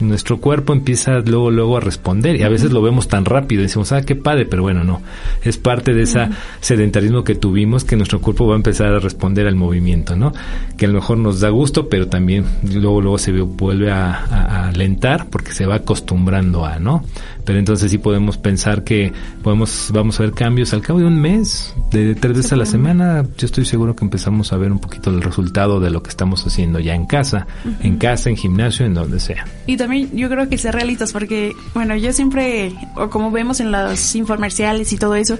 nuestro 0.00 0.40
cuerpo 0.40 0.72
empieza 0.72 1.20
luego 1.20 1.50
luego 1.50 1.76
a 1.76 1.80
responder 1.80 2.36
y 2.36 2.42
a 2.42 2.48
veces 2.48 2.72
lo 2.72 2.82
vemos 2.82 3.08
tan 3.08 3.24
rápido 3.24 3.60
y 3.60 3.64
decimos, 3.64 3.92
ah, 3.92 4.02
qué 4.02 4.16
padre, 4.16 4.46
pero 4.46 4.62
bueno, 4.62 4.84
no, 4.84 5.00
es 5.42 5.58
parte 5.58 5.94
de 5.94 6.02
ese 6.02 6.28
sedentarismo 6.60 7.24
que 7.24 7.34
tuvimos 7.34 7.84
que 7.84 7.96
nuestro 7.96 8.20
cuerpo 8.20 8.46
va 8.46 8.54
a 8.54 8.56
empezar 8.56 8.88
a 8.88 8.98
responder 8.98 9.46
al 9.46 9.54
movimiento, 9.54 10.16
¿no? 10.16 10.32
Que 10.76 10.86
a 10.86 10.88
lo 10.88 10.94
mejor 10.94 11.18
nos 11.18 11.40
da 11.40 11.50
gusto, 11.50 11.88
pero 11.88 12.08
también 12.08 12.44
luego 12.62 13.00
luego 13.00 13.18
se 13.18 13.32
vuelve 13.32 13.90
a, 13.90 14.12
a 14.14 14.68
alentar 14.68 15.28
porque 15.30 15.52
se 15.52 15.66
va 15.66 15.76
acostumbrando 15.76 16.64
a, 16.64 16.78
¿no? 16.78 17.04
Pero 17.44 17.58
entonces 17.58 17.90
sí 17.90 17.98
podemos 17.98 18.38
pensar 18.38 18.84
que 18.84 19.12
podemos, 19.42 19.90
vamos 19.92 20.18
a 20.20 20.24
ver 20.24 20.32
cambios 20.32 20.72
al 20.72 20.82
cabo 20.82 21.00
de 21.00 21.06
un 21.06 21.20
mes, 21.20 21.74
de 21.90 22.14
tres 22.14 22.36
veces 22.36 22.52
a 22.52 22.56
la 22.56 22.66
semana, 22.66 23.24
yo 23.36 23.46
estoy 23.46 23.64
seguro 23.64 23.96
que 23.96 24.04
empezamos 24.04 24.52
a 24.52 24.56
ver 24.56 24.70
un 24.70 24.78
poquito 24.78 25.10
el 25.10 25.22
resultado 25.22 25.80
de 25.80 25.90
lo 25.90 26.02
que 26.02 26.10
estamos 26.10 26.46
haciendo 26.46 26.78
ya 26.78 26.94
en 26.94 27.06
casa, 27.06 27.46
en 27.82 27.96
casa, 27.96 28.30
en 28.30 28.36
gimnasio, 28.36 28.86
en 28.86 28.94
donde 28.94 29.20
sea. 29.20 29.44
Y 29.66 29.76
también 29.76 30.10
yo 30.14 30.28
creo 30.28 30.48
que 30.48 30.58
ser 30.58 30.74
realistas 30.74 31.12
porque, 31.12 31.52
bueno, 31.74 31.96
yo 31.96 32.12
siempre, 32.12 32.72
o 32.96 33.10
como 33.10 33.30
vemos 33.30 33.60
en 33.60 33.72
los 33.72 34.14
infomerciales 34.14 34.92
y 34.92 34.96
todo 34.96 35.14
eso, 35.14 35.38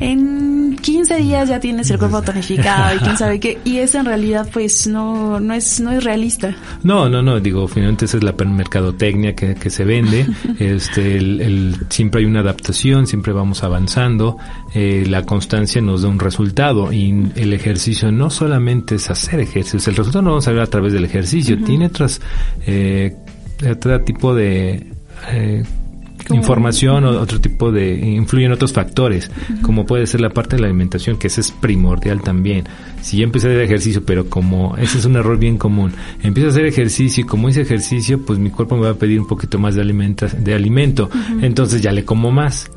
en 0.00 0.76
15 0.80 1.16
días 1.16 1.48
ya 1.48 1.60
tienes 1.60 1.90
el 1.90 1.98
cuerpo 1.98 2.22
tonificado 2.30 2.96
y 2.96 2.98
quién 2.98 3.16
sabe 3.16 3.38
qué, 3.38 3.58
y 3.64 3.78
eso 3.78 3.98
en 3.98 4.06
realidad 4.06 4.48
pues 4.52 4.86
no, 4.86 5.38
no 5.38 5.54
es, 5.54 5.80
no 5.80 5.92
es 5.92 6.02
realista. 6.02 6.56
No, 6.82 7.08
no, 7.08 7.22
no, 7.22 7.38
digo, 7.38 7.68
finalmente 7.68 8.06
esa 8.06 8.16
es 8.16 8.24
la 8.24 8.32
mercadotecnia 8.32 9.34
que, 9.34 9.54
que 9.54 9.70
se 9.70 9.84
vende, 9.84 10.26
este, 10.58 11.16
el, 11.18 11.76
siempre 11.90 12.20
hay 12.20 12.26
una 12.26 12.40
adaptación, 12.40 13.06
siempre 13.06 13.32
vamos 13.32 13.62
avanzando, 13.62 14.38
eh, 14.74 15.04
la 15.08 15.24
constancia 15.24 15.80
nos 15.82 16.02
da 16.02 16.08
un 16.08 16.18
resultado 16.18 16.92
y 16.92 17.30
el 17.36 17.52
ejercicio 17.52 18.10
no 18.10 18.30
solamente 18.30 18.94
es 18.94 19.10
hacer 19.10 19.40
ejercicios, 19.40 19.86
el 19.88 19.96
resultado 19.96 20.22
no 20.22 20.30
vamos 20.30 20.48
a 20.48 20.52
ver 20.52 20.62
a 20.62 20.66
través 20.66 20.92
del 20.92 21.04
ejercicio, 21.04 21.62
tiene 21.62 21.86
otras, 21.86 22.20
eh, 22.66 23.14
otro 23.70 24.00
tipo 24.00 24.34
de 24.34 24.86
eh, 25.30 25.62
información 26.34 27.04
o 27.04 27.20
otro 27.20 27.40
tipo 27.40 27.72
de 27.72 27.94
influyen 27.94 28.52
otros 28.52 28.72
factores 28.72 29.30
como 29.62 29.86
puede 29.86 30.06
ser 30.06 30.20
la 30.20 30.30
parte 30.30 30.56
de 30.56 30.62
la 30.62 30.68
alimentación 30.68 31.18
que 31.18 31.26
ese 31.26 31.40
es 31.40 31.50
primordial 31.50 32.22
también. 32.22 32.64
Si 33.02 33.18
yo 33.18 33.24
empecé 33.24 33.48
a 33.48 33.50
hacer 33.50 33.62
ejercicio 33.62 34.04
pero 34.04 34.28
como 34.28 34.76
ese 34.76 34.98
es 34.98 35.04
un 35.04 35.16
error 35.16 35.38
bien 35.38 35.58
común 35.58 35.92
empiezo 36.22 36.48
a 36.48 36.50
hacer 36.52 36.66
ejercicio 36.66 37.24
y 37.24 37.26
como 37.26 37.48
hice 37.48 37.62
ejercicio 37.62 38.20
pues 38.24 38.38
mi 38.38 38.50
cuerpo 38.50 38.76
me 38.76 38.82
va 38.82 38.90
a 38.90 38.94
pedir 38.94 39.20
un 39.20 39.26
poquito 39.26 39.58
más 39.58 39.74
de 39.74 39.82
alimento 39.82 40.26
de 40.38 40.54
alimento. 40.54 41.10
Entonces 41.40 41.82
ya 41.82 41.92
le 41.92 42.04
como 42.04 42.30
más 42.30 42.70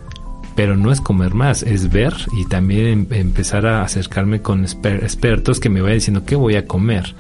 pero 0.56 0.78
no 0.78 0.92
es 0.92 1.02
comer 1.02 1.34
más, 1.34 1.64
es 1.64 1.92
ver 1.92 2.14
y 2.38 2.46
también 2.46 2.86
em, 2.86 3.08
empezar 3.12 3.66
a 3.66 3.84
acercarme 3.84 4.42
con 4.42 4.64
expertos 4.64 5.60
que 5.60 5.70
me 5.70 5.82
vayan 5.82 5.98
diciendo 5.98 6.24
qué 6.26 6.36
voy 6.36 6.56
a 6.56 6.66
comer, 6.66 7.16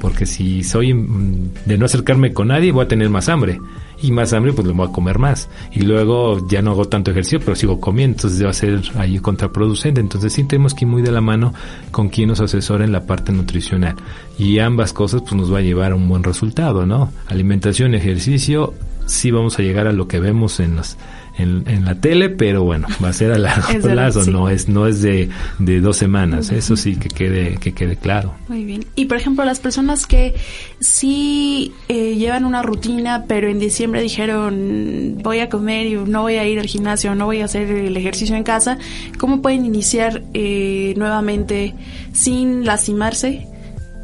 porque 0.00 0.26
si 0.26 0.62
soy 0.64 0.94
mm, 0.94 1.50
de 1.66 1.78
no 1.78 1.86
acercarme 1.86 2.32
con 2.32 2.48
nadie 2.48 2.72
voy 2.72 2.84
a 2.84 2.88
tener 2.88 3.10
más 3.10 3.28
hambre. 3.28 3.60
Y 4.00 4.12
más 4.12 4.32
hambre 4.32 4.52
pues 4.52 4.64
lo 4.64 4.74
voy 4.74 4.86
a 4.86 4.92
comer 4.92 5.18
más. 5.18 5.48
Y 5.72 5.80
luego 5.80 6.46
ya 6.46 6.62
no 6.62 6.70
hago 6.70 6.84
tanto 6.84 7.10
ejercicio 7.10 7.40
pero 7.40 7.56
sigo 7.56 7.80
comiendo. 7.80 8.14
Entonces 8.14 8.44
va 8.44 8.50
a 8.50 8.52
ser 8.52 8.80
ahí 8.94 9.18
contraproducente. 9.18 10.00
Entonces 10.00 10.32
sí 10.32 10.44
tenemos 10.44 10.72
que 10.72 10.84
ir 10.84 10.88
muy 10.88 11.02
de 11.02 11.10
la 11.10 11.20
mano 11.20 11.52
con 11.90 12.08
quien 12.08 12.28
nos 12.28 12.40
asesora 12.40 12.84
en 12.84 12.92
la 12.92 13.06
parte 13.06 13.32
nutricional. 13.32 13.96
Y 14.38 14.60
ambas 14.60 14.92
cosas 14.92 15.22
pues 15.22 15.34
nos 15.34 15.52
va 15.52 15.58
a 15.58 15.62
llevar 15.62 15.90
a 15.90 15.96
un 15.96 16.08
buen 16.08 16.22
resultado 16.22 16.86
no 16.86 17.10
alimentación 17.28 17.94
ejercicio 17.94 18.74
sí 19.06 19.30
vamos 19.30 19.58
a 19.58 19.62
llegar 19.62 19.86
a 19.86 19.92
lo 19.92 20.06
que 20.06 20.20
vemos 20.20 20.60
en 20.60 20.76
las 20.76 20.98
en, 21.38 21.84
la 21.84 21.94
tele, 21.94 22.28
pero 22.28 22.64
bueno, 22.64 22.88
va 23.02 23.08
a 23.08 23.12
ser 23.12 23.32
a 23.32 23.38
largo 23.38 23.80
plazo, 23.80 24.30
no 24.30 24.48
es 24.48 24.68
no 24.68 24.86
es 24.86 25.02
de, 25.02 25.28
de 25.58 25.80
dos 25.80 25.96
semanas, 25.96 26.50
eso 26.50 26.76
sí 26.76 26.96
que 26.96 27.08
quede 27.08 27.56
que 27.56 27.72
quede 27.72 27.96
claro. 27.96 28.34
Muy 28.48 28.64
bien. 28.64 28.84
Y 28.96 29.06
por 29.06 29.16
ejemplo, 29.16 29.44
las 29.44 29.60
personas 29.60 30.06
que 30.06 30.34
sí 30.80 31.72
eh, 31.88 32.16
llevan 32.16 32.44
una 32.44 32.62
rutina, 32.62 33.24
pero 33.28 33.48
en 33.48 33.58
diciembre 33.58 34.02
dijeron 34.02 35.18
voy 35.22 35.40
a 35.40 35.48
comer 35.48 35.86
y 35.86 35.94
no 35.94 36.22
voy 36.22 36.34
a 36.34 36.46
ir 36.46 36.58
al 36.58 36.66
gimnasio, 36.66 37.14
no 37.14 37.26
voy 37.26 37.40
a 37.40 37.44
hacer 37.44 37.70
el 37.70 37.96
ejercicio 37.96 38.36
en 38.36 38.42
casa, 38.42 38.78
¿cómo 39.18 39.40
pueden 39.40 39.64
iniciar 39.64 40.22
eh, 40.34 40.94
nuevamente 40.96 41.74
sin 42.12 42.64
lastimarse 42.64 43.46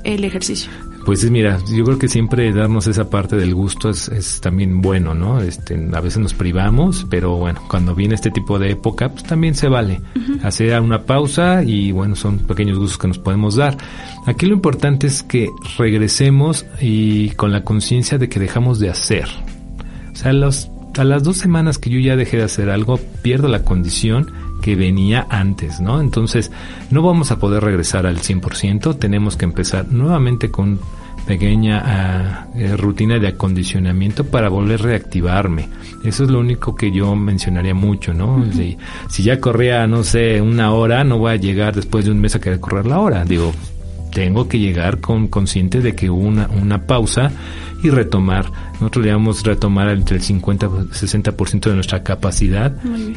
el 0.05 0.25
ejercicio? 0.25 0.71
Pues 1.05 1.31
mira, 1.31 1.61
yo 1.71 1.85
creo 1.85 1.99
que 1.99 2.09
siempre 2.09 2.51
darnos 2.53 2.87
esa 2.87 3.11
parte 3.11 3.37
del 3.37 3.55
gusto 3.55 3.91
es, 3.91 4.09
es, 4.09 4.41
también 4.41 4.81
bueno, 4.81 5.15
¿no? 5.15 5.41
Este, 5.41 5.75
a 5.93 6.01
veces 6.01 6.19
nos 6.19 6.33
privamos, 6.33 7.07
pero 7.11 7.37
bueno, 7.37 7.61
cuando 7.69 7.95
viene 7.95 8.15
este 8.15 8.31
tipo 8.31 8.59
de 8.59 8.71
época, 8.71 9.11
pues 9.11 9.25
también 9.25 9.55
se 9.55 9.69
vale 9.69 10.01
hacer 10.43 10.81
una 10.81 11.03
pausa 11.03 11.63
y 11.63 11.93
bueno, 11.93 12.17
son 12.17 12.39
pequeños 12.39 12.79
gustos 12.79 12.99
que 12.99 13.09
nos 13.09 13.19
podemos 13.19 13.57
dar. 13.57 13.77
Aquí 14.27 14.47
lo 14.47 14.55
importante 14.55 15.07
es 15.07 15.23
que 15.23 15.51
regresemos 15.77 16.65
y 16.81 17.31
con 17.31 17.53
la 17.53 17.65
conciencia 17.65 18.17
de 18.17 18.31
que 18.31 18.41
dejamos 18.41 18.79
de 18.79 18.89
hacer. 18.89 19.29
O 20.13 20.17
sea, 20.17 20.33
los, 20.33 20.71
a 20.97 21.05
las 21.05 21.23
dos 21.23 21.37
semanas 21.37 21.77
que 21.79 21.91
yo 21.91 22.01
ya 22.01 22.17
dejé 22.17 22.39
de 22.39 22.45
hacer 22.45 22.71
algo, 22.71 22.99
pierdo 23.21 23.49
la 23.49 23.63
condición 23.63 24.33
que 24.65 24.77
venía 24.77 25.27
antes, 25.29 25.79
¿no? 25.79 26.01
Entonces, 26.01 26.51
no 26.91 27.03
vamos 27.03 27.31
a 27.31 27.39
poder 27.39 27.63
regresar 27.63 28.07
al 28.07 28.21
100%, 28.21 28.99
tenemos 28.99 29.37
que 29.37 29.45
empezar 29.45 29.93
nuevamente 29.93 30.51
con 30.51 30.81
pequeña 31.27 31.83
ah, 31.85 32.47
eh, 32.55 32.75
rutina 32.75 33.19
de 33.19 33.29
acondicionamiento 33.29 34.25
para 34.25 34.49
volver 34.49 34.81
a 34.81 34.85
reactivarme. 34.85 35.69
Eso 36.03 36.25
es 36.25 36.31
lo 36.31 36.41
único 36.41 36.75
que 36.75 36.91
yo 36.91 37.15
mencionaría 37.15 37.75
mucho, 37.75 38.15
¿no? 38.15 38.43
si, 38.53 38.79
si, 39.11 39.23
ya 39.23 39.39
corría, 39.39 39.87
no 39.87 40.03
sé, 40.03 40.41
una 40.41 40.73
hora, 40.73 41.05
no 41.05 41.19
voy 41.19 41.33
a 41.33 41.37
llegar 41.37 41.75
después 41.75 42.07
de 42.07 42.13
un 42.13 42.21
mes 42.23 42.35
a 42.35 42.41
querer 42.41 42.59
correr 42.59 42.87
la 42.87 43.01
hora. 43.01 43.23
Digo, 43.27 43.53
tengo 44.15 44.49
que 44.49 44.59
llegar 44.59 45.01
con 45.01 45.29
consciente 45.29 45.81
de 45.81 45.95
que 45.95 46.09
hubo 46.09 46.23
una, 46.23 46.49
una 46.49 46.87
pausa 46.87 47.33
y 47.83 47.91
retomar. 47.91 48.51
Nosotros 48.75 49.05
le 49.05 49.13
vamos 49.13 49.41
a 49.41 49.49
retomar 49.49 49.89
entre 49.89 50.17
el 50.17 50.23
50 50.23 50.67
y 50.67 50.69
60% 50.69 51.61
de 51.61 51.75
nuestra 51.75 52.03
capacidad 52.03 52.73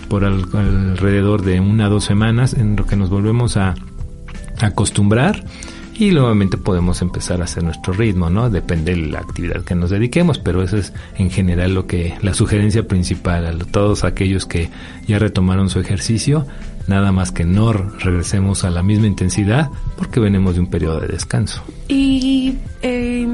por 0.10 0.26
alrededor 0.26 1.44
de 1.44 1.62
una 1.62 1.88
o 1.88 1.92
dos 1.92 2.04
semanas 2.04 2.54
en 2.54 2.76
lo 2.76 2.86
que 2.86 2.98
nos 2.98 3.10
volvemos 3.10 3.56
a 3.56 3.76
acostumbrar 4.60 5.46
y 6.00 6.12
nuevamente 6.12 6.58
podemos 6.58 7.02
empezar 7.02 7.42
a 7.42 7.46
hacer 7.46 7.64
nuestro 7.64 7.94
ritmo, 7.94 8.30
¿no? 8.30 8.50
Depende 8.50 8.94
de 8.94 9.08
la 9.08 9.20
actividad 9.20 9.64
que 9.64 9.74
nos 9.74 9.90
dediquemos, 9.90 10.38
pero 10.38 10.62
eso 10.62 10.78
es 10.78 10.94
en 11.18 11.32
general 11.32 11.74
lo 11.74 11.88
que 11.88 12.16
la 12.22 12.34
sugerencia 12.34 12.88
principal 12.88 13.46
a 13.46 13.58
todos 13.66 14.04
aquellos 14.04 14.46
que 14.46 14.70
ya 15.08 15.18
retomaron 15.18 15.70
su 15.70 15.80
ejercicio, 15.80 16.46
nada 16.88 17.12
más 17.12 17.32
que 17.32 17.46
no 17.46 17.74
regresemos 17.74 18.64
a 18.64 18.70
la 18.70 18.82
misma 18.82 19.08
intensidad 19.08 19.70
porque 19.98 20.20
venimos 20.20 20.56
de 20.56 20.62
un 20.62 20.68
periodo 20.68 21.02
de 21.02 21.08
descanso. 21.08 21.64
Y 21.88 22.56
eh, 22.82 23.28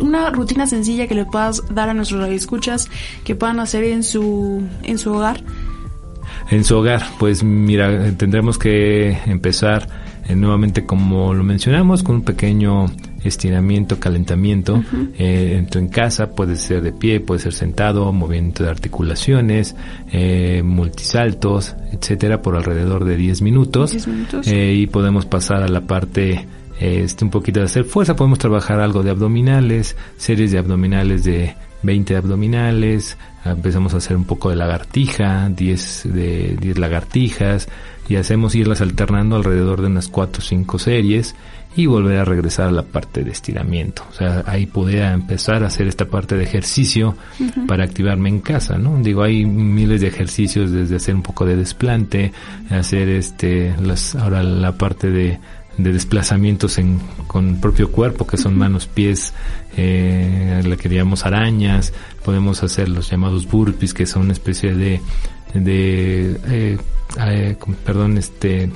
una 0.00 0.30
rutina 0.30 0.66
sencilla 0.66 1.06
que 1.06 1.14
le 1.14 1.24
puedas 1.24 1.62
dar 1.74 1.88
a 1.88 1.94
nuestros 1.94 2.28
escuchas 2.28 2.88
que 3.24 3.34
puedan 3.34 3.60
hacer 3.60 3.84
en 3.84 4.02
su 4.02 4.62
en 4.82 4.98
su 4.98 5.12
hogar. 5.12 5.42
En 6.50 6.64
su 6.64 6.76
hogar, 6.76 7.02
pues 7.18 7.42
mira, 7.42 8.12
tendremos 8.16 8.58
que 8.58 9.18
empezar 9.26 10.05
eh, 10.28 10.34
nuevamente 10.34 10.84
como 10.84 11.34
lo 11.34 11.44
mencionamos 11.44 12.02
con 12.02 12.16
un 12.16 12.22
pequeño 12.22 12.86
estiramiento, 13.22 13.98
calentamiento 13.98 14.82
eh, 15.18 15.64
en, 15.72 15.88
casa, 15.88 16.30
puede 16.30 16.56
ser 16.56 16.82
de 16.82 16.92
pie, 16.92 17.20
puede 17.20 17.40
ser 17.40 17.52
sentado, 17.52 18.12
movimiento 18.12 18.64
de 18.64 18.70
articulaciones, 18.70 19.76
eh, 20.12 20.62
multisaltos, 20.64 21.74
etcétera, 21.92 22.42
por 22.42 22.56
alrededor 22.56 23.04
de 23.04 23.16
10 23.16 23.42
minutos, 23.42 23.96
y 24.44 24.86
podemos 24.88 25.26
pasar 25.26 25.62
a 25.62 25.68
la 25.68 25.82
parte 25.82 26.46
este 26.80 27.24
un 27.24 27.30
poquito 27.30 27.60
de 27.60 27.66
hacer 27.66 27.84
fuerza, 27.84 28.16
podemos 28.16 28.38
trabajar 28.38 28.80
algo 28.80 29.02
de 29.02 29.10
abdominales, 29.10 29.96
series 30.18 30.52
de 30.52 30.58
abdominales 30.58 31.24
de 31.24 31.54
20 31.86 32.16
abdominales, 32.16 33.16
empezamos 33.44 33.94
a 33.94 33.98
hacer 33.98 34.16
un 34.16 34.24
poco 34.24 34.50
de 34.50 34.56
lagartija, 34.56 35.48
10 35.48 36.02
de 36.12 36.56
10 36.60 36.78
lagartijas, 36.78 37.68
y 38.08 38.16
hacemos 38.16 38.54
irlas 38.54 38.80
alternando 38.80 39.36
alrededor 39.36 39.80
de 39.80 39.86
unas 39.86 40.08
4 40.08 40.40
o 40.40 40.44
5 40.44 40.78
series 40.78 41.34
y 41.76 41.86
volver 41.86 42.18
a 42.18 42.24
regresar 42.24 42.68
a 42.68 42.72
la 42.72 42.82
parte 42.82 43.22
de 43.22 43.30
estiramiento. 43.30 44.02
O 44.10 44.14
sea, 44.14 44.44
ahí 44.46 44.66
podría 44.66 45.12
empezar 45.12 45.62
a 45.62 45.66
hacer 45.66 45.86
esta 45.86 46.06
parte 46.06 46.34
de 46.36 46.44
ejercicio 46.44 47.16
para 47.66 47.84
activarme 47.84 48.30
en 48.30 48.40
casa, 48.40 48.78
¿no? 48.78 48.98
Digo, 49.02 49.22
hay 49.22 49.44
miles 49.44 50.00
de 50.00 50.08
ejercicios 50.08 50.70
desde 50.70 50.96
hacer 50.96 51.14
un 51.14 51.22
poco 51.22 51.44
de 51.44 51.56
desplante, 51.56 52.32
hacer 52.70 53.08
este, 53.10 53.74
las, 53.80 54.14
ahora 54.14 54.42
la 54.42 54.72
parte 54.72 55.10
de, 55.10 55.38
de 55.78 55.92
desplazamientos 55.92 56.78
en, 56.78 57.00
con 57.26 57.48
el 57.48 57.60
propio 57.60 57.90
cuerpo, 57.90 58.26
que 58.26 58.36
son 58.36 58.56
manos, 58.56 58.86
pies, 58.86 59.34
eh, 59.76 60.62
le 60.64 60.76
queríamos 60.76 61.26
arañas, 61.26 61.92
podemos 62.24 62.62
hacer 62.62 62.88
los 62.88 63.10
llamados 63.10 63.46
burpees, 63.46 63.92
que 63.92 64.06
son 64.06 64.22
una 64.22 64.32
especie 64.32 64.74
de, 64.74 65.00
de 65.54 66.40
eh, 66.48 66.78
eh, 67.28 67.56
perdón, 67.84 68.18
este, 68.18 68.70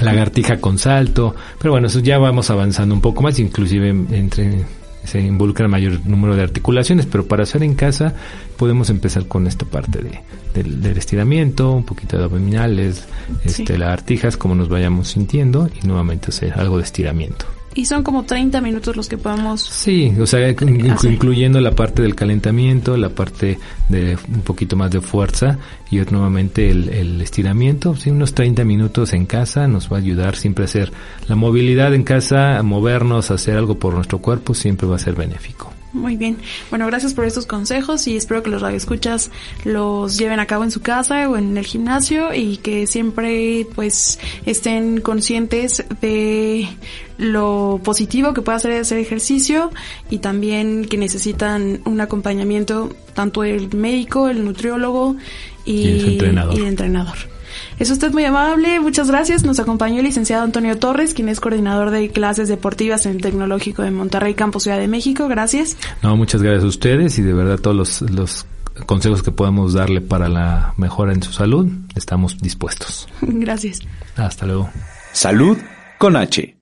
lagartija 0.00 0.58
con 0.60 0.78
salto, 0.78 1.34
pero 1.58 1.72
bueno, 1.72 1.86
eso 1.86 2.00
ya 2.00 2.18
vamos 2.18 2.50
avanzando 2.50 2.94
un 2.94 3.00
poco 3.00 3.22
más, 3.22 3.38
inclusive 3.38 3.88
entre 3.88 4.64
se 5.06 5.20
involucra 5.20 5.68
mayor 5.68 6.04
número 6.04 6.36
de 6.36 6.42
articulaciones, 6.42 7.06
pero 7.06 7.26
para 7.26 7.44
hacer 7.44 7.62
en 7.62 7.74
casa 7.74 8.14
podemos 8.56 8.90
empezar 8.90 9.26
con 9.26 9.46
esta 9.46 9.64
parte 9.64 10.02
de, 10.02 10.20
del, 10.54 10.96
estiramiento, 10.96 11.72
un 11.72 11.84
poquito 11.84 12.18
de 12.18 12.24
abdominales, 12.24 13.06
este, 13.44 13.78
lagartijas, 13.78 14.36
como 14.36 14.54
nos 14.54 14.68
vayamos 14.68 15.08
sintiendo 15.08 15.68
y 15.82 15.86
nuevamente 15.86 16.28
hacer 16.28 16.54
algo 16.54 16.78
de 16.78 16.84
estiramiento. 16.84 17.55
Y 17.76 17.84
son 17.84 18.02
como 18.02 18.24
30 18.24 18.62
minutos 18.62 18.96
los 18.96 19.06
que 19.06 19.18
podamos... 19.18 19.60
Sí, 19.60 20.10
o 20.18 20.26
sea, 20.26 20.48
incluyendo 20.48 21.60
la 21.60 21.72
parte 21.72 22.00
del 22.00 22.14
calentamiento, 22.14 22.96
la 22.96 23.10
parte 23.10 23.58
de 23.90 24.16
un 24.32 24.40
poquito 24.40 24.76
más 24.76 24.90
de 24.90 25.02
fuerza 25.02 25.58
y 25.90 25.98
nuevamente 25.98 26.70
el, 26.70 27.20
estiramiento. 27.20 27.94
Sí, 27.94 28.08
unos 28.08 28.32
30 28.32 28.64
minutos 28.64 29.12
en 29.12 29.26
casa 29.26 29.68
nos 29.68 29.92
va 29.92 29.98
a 29.98 30.00
ayudar 30.00 30.36
siempre 30.36 30.64
a 30.64 30.66
hacer 30.66 30.90
la 31.28 31.36
movilidad 31.36 31.92
en 31.94 32.02
casa, 32.02 32.56
a 32.56 32.62
movernos, 32.62 33.30
a 33.30 33.34
hacer 33.34 33.58
algo 33.58 33.78
por 33.78 33.92
nuestro 33.92 34.20
cuerpo, 34.20 34.54
siempre 34.54 34.88
va 34.88 34.96
a 34.96 34.98
ser 34.98 35.14
benéfico. 35.14 35.75
Muy 35.96 36.16
bien. 36.16 36.36
Bueno, 36.68 36.86
gracias 36.86 37.14
por 37.14 37.24
estos 37.24 37.46
consejos 37.46 38.06
y 38.06 38.16
espero 38.16 38.42
que 38.42 38.50
los 38.50 38.60
radioescuchas 38.60 39.30
los 39.64 40.18
lleven 40.18 40.40
a 40.40 40.46
cabo 40.46 40.62
en 40.62 40.70
su 40.70 40.82
casa 40.82 41.28
o 41.28 41.36
en 41.36 41.56
el 41.56 41.64
gimnasio 41.64 42.34
y 42.34 42.58
que 42.58 42.86
siempre 42.86 43.66
pues 43.74 44.18
estén 44.44 45.00
conscientes 45.00 45.84
de 46.02 46.68
lo 47.16 47.80
positivo 47.82 48.34
que 48.34 48.42
puede 48.42 48.58
hacer 48.58 48.72
ese 48.72 49.00
ejercicio 49.00 49.70
y 50.10 50.18
también 50.18 50.84
que 50.84 50.98
necesitan 50.98 51.80
un 51.86 52.00
acompañamiento 52.00 52.94
tanto 53.14 53.42
el 53.42 53.74
médico, 53.74 54.28
el 54.28 54.44
nutriólogo 54.44 55.16
y, 55.64 55.86
el 55.88 56.08
entrenador. 56.12 56.54
y 56.54 56.58
el 56.58 56.66
entrenador. 56.66 57.35
Es 57.78 57.90
usted 57.90 58.12
muy 58.12 58.24
amable, 58.24 58.80
muchas 58.80 59.10
gracias. 59.10 59.44
Nos 59.44 59.60
acompañó 59.60 59.98
el 59.98 60.04
licenciado 60.04 60.44
Antonio 60.44 60.78
Torres, 60.78 61.12
quien 61.12 61.28
es 61.28 61.40
coordinador 61.40 61.90
de 61.90 62.08
clases 62.08 62.48
deportivas 62.48 63.04
en 63.04 63.16
el 63.16 63.20
Tecnológico 63.20 63.82
de 63.82 63.90
Monterrey, 63.90 64.34
Campus 64.34 64.62
Ciudad 64.62 64.78
de 64.78 64.88
México. 64.88 65.28
Gracias. 65.28 65.76
No, 66.02 66.16
muchas 66.16 66.42
gracias 66.42 66.64
a 66.64 66.68
ustedes 66.68 67.18
y 67.18 67.22
de 67.22 67.34
verdad 67.34 67.58
todos 67.58 67.76
los, 67.76 68.00
los 68.10 68.46
consejos 68.86 69.22
que 69.22 69.30
podamos 69.30 69.74
darle 69.74 70.00
para 70.00 70.28
la 70.28 70.74
mejora 70.76 71.12
en 71.12 71.22
su 71.22 71.32
salud, 71.32 71.68
estamos 71.94 72.38
dispuestos. 72.38 73.08
Gracias. 73.20 73.80
Hasta 74.16 74.46
luego. 74.46 74.70
Salud 75.12 75.56
con 75.98 76.16
H. 76.16 76.55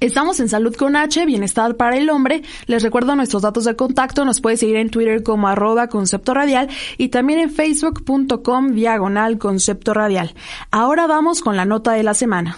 Estamos 0.00 0.40
en 0.40 0.48
Salud 0.48 0.74
con 0.74 0.96
H, 0.96 1.24
Bienestar 1.24 1.76
para 1.76 1.96
el 1.96 2.10
Hombre. 2.10 2.42
Les 2.66 2.82
recuerdo 2.82 3.14
nuestros 3.16 3.42
datos 3.42 3.64
de 3.64 3.76
contacto. 3.76 4.24
Nos 4.24 4.40
puede 4.40 4.56
seguir 4.56 4.76
en 4.76 4.90
Twitter 4.90 5.22
como 5.22 5.48
arroba 5.48 5.88
concepto 5.88 6.34
radial 6.34 6.68
y 6.98 7.08
también 7.08 7.38
en 7.38 7.50
facebook.com 7.50 8.72
diagonal 8.72 9.38
concepto 9.38 9.94
radial. 9.94 10.34
Ahora 10.70 11.06
vamos 11.06 11.40
con 11.40 11.56
la 11.56 11.64
nota 11.64 11.92
de 11.92 12.02
la 12.02 12.14
semana. 12.14 12.56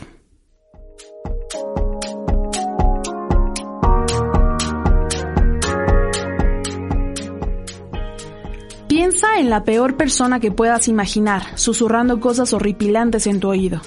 Piensa 8.89 9.39
en 9.39 9.51
la 9.51 9.63
peor 9.63 9.97
persona 9.97 10.41
que 10.41 10.51
puedas 10.51 10.89
imaginar, 10.89 11.59
susurrando 11.59 12.19
cosas 12.19 12.53
horripilantes 12.55 13.27
en 13.27 13.41
tu 13.41 13.49
oído. 13.49 13.83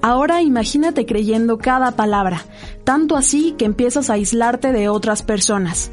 Ahora 0.00 0.42
imagínate 0.42 1.06
creyendo 1.06 1.58
cada 1.58 1.92
palabra, 1.92 2.44
tanto 2.84 3.16
así 3.16 3.54
que 3.58 3.64
empiezas 3.64 4.10
a 4.10 4.14
aislarte 4.14 4.72
de 4.72 4.88
otras 4.88 5.22
personas. 5.22 5.90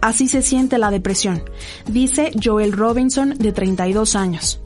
Así 0.00 0.28
se 0.28 0.42
siente 0.42 0.78
la 0.78 0.90
depresión, 0.90 1.42
dice 1.86 2.32
Joel 2.42 2.72
Robinson 2.72 3.34
de 3.36 3.52
32 3.52 4.16
años. 4.16 4.60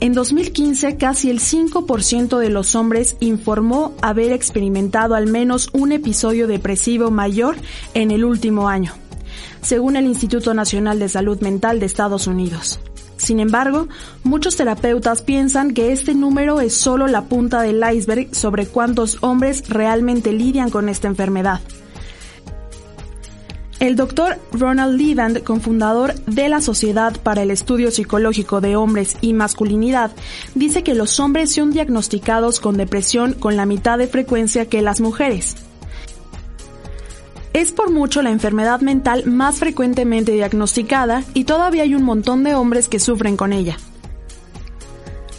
En 0.00 0.14
2015, 0.14 0.96
casi 0.96 1.30
el 1.30 1.38
5% 1.38 2.38
de 2.38 2.50
los 2.50 2.74
hombres 2.74 3.16
informó 3.20 3.94
haber 4.02 4.32
experimentado 4.32 5.14
al 5.14 5.28
menos 5.28 5.68
un 5.72 5.92
episodio 5.92 6.48
depresivo 6.48 7.12
mayor 7.12 7.54
en 7.94 8.10
el 8.10 8.24
último 8.24 8.68
año, 8.68 8.94
según 9.60 9.94
el 9.94 10.06
Instituto 10.06 10.54
Nacional 10.54 10.98
de 10.98 11.08
Salud 11.08 11.40
Mental 11.40 11.78
de 11.78 11.86
Estados 11.86 12.26
Unidos. 12.26 12.80
Sin 13.22 13.38
embargo, 13.38 13.86
muchos 14.24 14.56
terapeutas 14.56 15.22
piensan 15.22 15.74
que 15.74 15.92
este 15.92 16.12
número 16.12 16.60
es 16.60 16.74
solo 16.74 17.06
la 17.06 17.22
punta 17.26 17.62
del 17.62 17.80
iceberg 17.94 18.34
sobre 18.34 18.66
cuántos 18.66 19.18
hombres 19.20 19.68
realmente 19.68 20.32
lidian 20.32 20.70
con 20.70 20.88
esta 20.88 21.06
enfermedad. 21.06 21.60
El 23.78 23.94
doctor 23.94 24.38
Ronald 24.50 25.00
Levand, 25.00 25.44
cofundador 25.44 26.14
de 26.24 26.48
la 26.48 26.60
Sociedad 26.60 27.16
para 27.22 27.42
el 27.42 27.52
Estudio 27.52 27.92
Psicológico 27.92 28.60
de 28.60 28.74
Hombres 28.74 29.16
y 29.20 29.34
Masculinidad, 29.34 30.10
dice 30.56 30.82
que 30.82 30.94
los 30.94 31.20
hombres 31.20 31.52
son 31.52 31.70
diagnosticados 31.70 32.58
con 32.58 32.76
depresión 32.76 33.34
con 33.34 33.56
la 33.56 33.66
mitad 33.66 33.98
de 33.98 34.08
frecuencia 34.08 34.66
que 34.66 34.82
las 34.82 35.00
mujeres. 35.00 35.56
Es 37.52 37.70
por 37.70 37.90
mucho 37.90 38.22
la 38.22 38.30
enfermedad 38.30 38.80
mental 38.80 39.26
más 39.26 39.58
frecuentemente 39.58 40.32
diagnosticada 40.32 41.22
y 41.34 41.44
todavía 41.44 41.82
hay 41.82 41.94
un 41.94 42.02
montón 42.02 42.44
de 42.44 42.54
hombres 42.54 42.88
que 42.88 42.98
sufren 42.98 43.36
con 43.36 43.52
ella. 43.52 43.76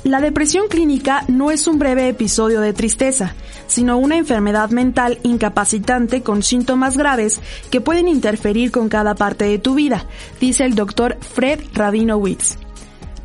La 0.04 0.21
depresión 0.21 0.67
clínica 0.67 1.23
no 1.28 1.49
es 1.49 1.65
un 1.65 1.80
breve 1.80 2.10
episodio 2.10 2.60
de 2.60 2.73
tristeza, 2.73 3.34
sino 3.67 3.97
una 3.97 4.17
enfermedad 4.17 4.69
mental 4.69 5.17
incapacitante 5.23 6.21
con 6.21 6.43
síntomas 6.43 6.97
graves 6.97 7.39
que 7.71 7.82
pueden 7.82 8.08
interferir 8.08 8.71
con 8.71 8.89
cada 8.89 9.15
parte 9.15 9.45
de 9.45 9.58
tu 9.58 9.73
vida, 9.73 10.06
dice 10.39 10.65
el 10.65 10.76
doctor 10.76 11.17
Fred 11.21 11.62
Rabinowitz, 11.73 12.58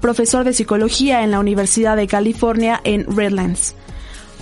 profesor 0.01 0.45
de 0.45 0.55
psicología 0.55 1.25
en 1.25 1.33
la 1.33 1.41
Universidad 1.41 1.97
de 1.97 2.07
California 2.07 2.81
en 2.85 3.05
Redlands 3.15 3.75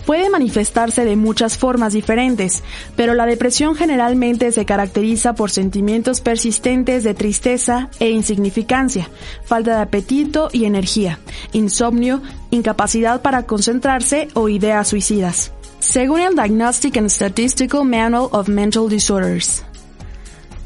puede 0.07 0.31
manifestarse 0.31 1.05
de 1.05 1.17
muchas 1.17 1.59
formas 1.59 1.93
diferentes, 1.93 2.63
pero 2.95 3.13
la 3.13 3.27
depresión 3.27 3.75
generalmente 3.75 4.53
se 4.53 4.65
caracteriza 4.65 5.35
por 5.35 5.51
sentimientos 5.51 6.21
persistentes 6.23 7.05
de 7.05 7.13
tristeza 7.13 7.91
e 7.99 8.11
insignificancia, 8.11 9.11
falta 9.45 9.77
de 9.77 9.83
apetito 9.83 10.49
y 10.53 10.65
energía, 10.65 11.19
insomnio, 11.53 12.23
incapacidad 12.51 13.21
para 13.21 13.43
concentrarse 13.43 14.29
o 14.35 14.49
ideas 14.49 14.89
suicidas. 14.89 15.53
Según 15.81 16.21
el 16.21 16.35
Diagnostic 16.35 16.97
and 16.97 17.11
Statistical 17.11 17.85
Manual 17.85 18.29
of 18.33 18.49
Mental 18.49 18.89
Disorders, 18.89 19.65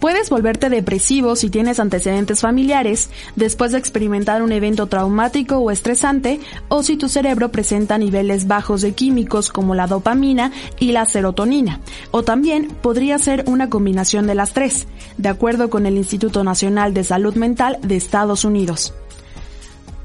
Puedes 0.01 0.31
volverte 0.31 0.71
depresivo 0.71 1.37
si 1.37 1.51
tienes 1.51 1.79
antecedentes 1.79 2.41
familiares, 2.41 3.11
después 3.37 3.73
de 3.73 3.79
experimentar 3.79 4.43
un 4.43 4.51
evento 4.51 4.87
traumático 4.87 5.59
o 5.59 5.71
estresante, 5.71 6.41
o 6.69 6.83
si 6.83 6.97
tu 6.97 7.11
cerebro 7.11 7.51
presenta 7.51 7.99
niveles 7.99 8.47
bajos 8.47 8.81
de 8.81 8.93
químicos 8.93 9.51
como 9.51 9.75
la 9.75 9.87
dopamina 9.87 10.53
y 10.79 10.93
la 10.93 11.05
serotonina, 11.05 11.81
o 12.13 12.23
también 12.23 12.69
podría 12.69 13.19
ser 13.19 13.45
una 13.47 13.69
combinación 13.69 14.27
de 14.27 14.35
las 14.35 14.55
tres, 14.55 14.87
de 15.19 15.29
acuerdo 15.29 15.69
con 15.69 15.85
el 15.85 15.99
Instituto 15.99 16.45
Nacional 16.45 16.95
de 16.95 17.05
Salud 17.05 17.35
Mental 17.35 17.79
de 17.83 17.97
Estados 17.97 18.47
Unidos. 18.47 18.95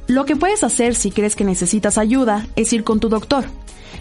Lo 0.07 0.25
que 0.25 0.35
puedes 0.35 0.65
hacer 0.65 0.93
si 0.93 1.09
crees 1.09 1.37
que 1.37 1.45
necesitas 1.45 1.97
ayuda 1.97 2.47
es 2.57 2.73
ir 2.73 2.83
con 2.83 2.99
tu 2.99 3.07
doctor 3.07 3.45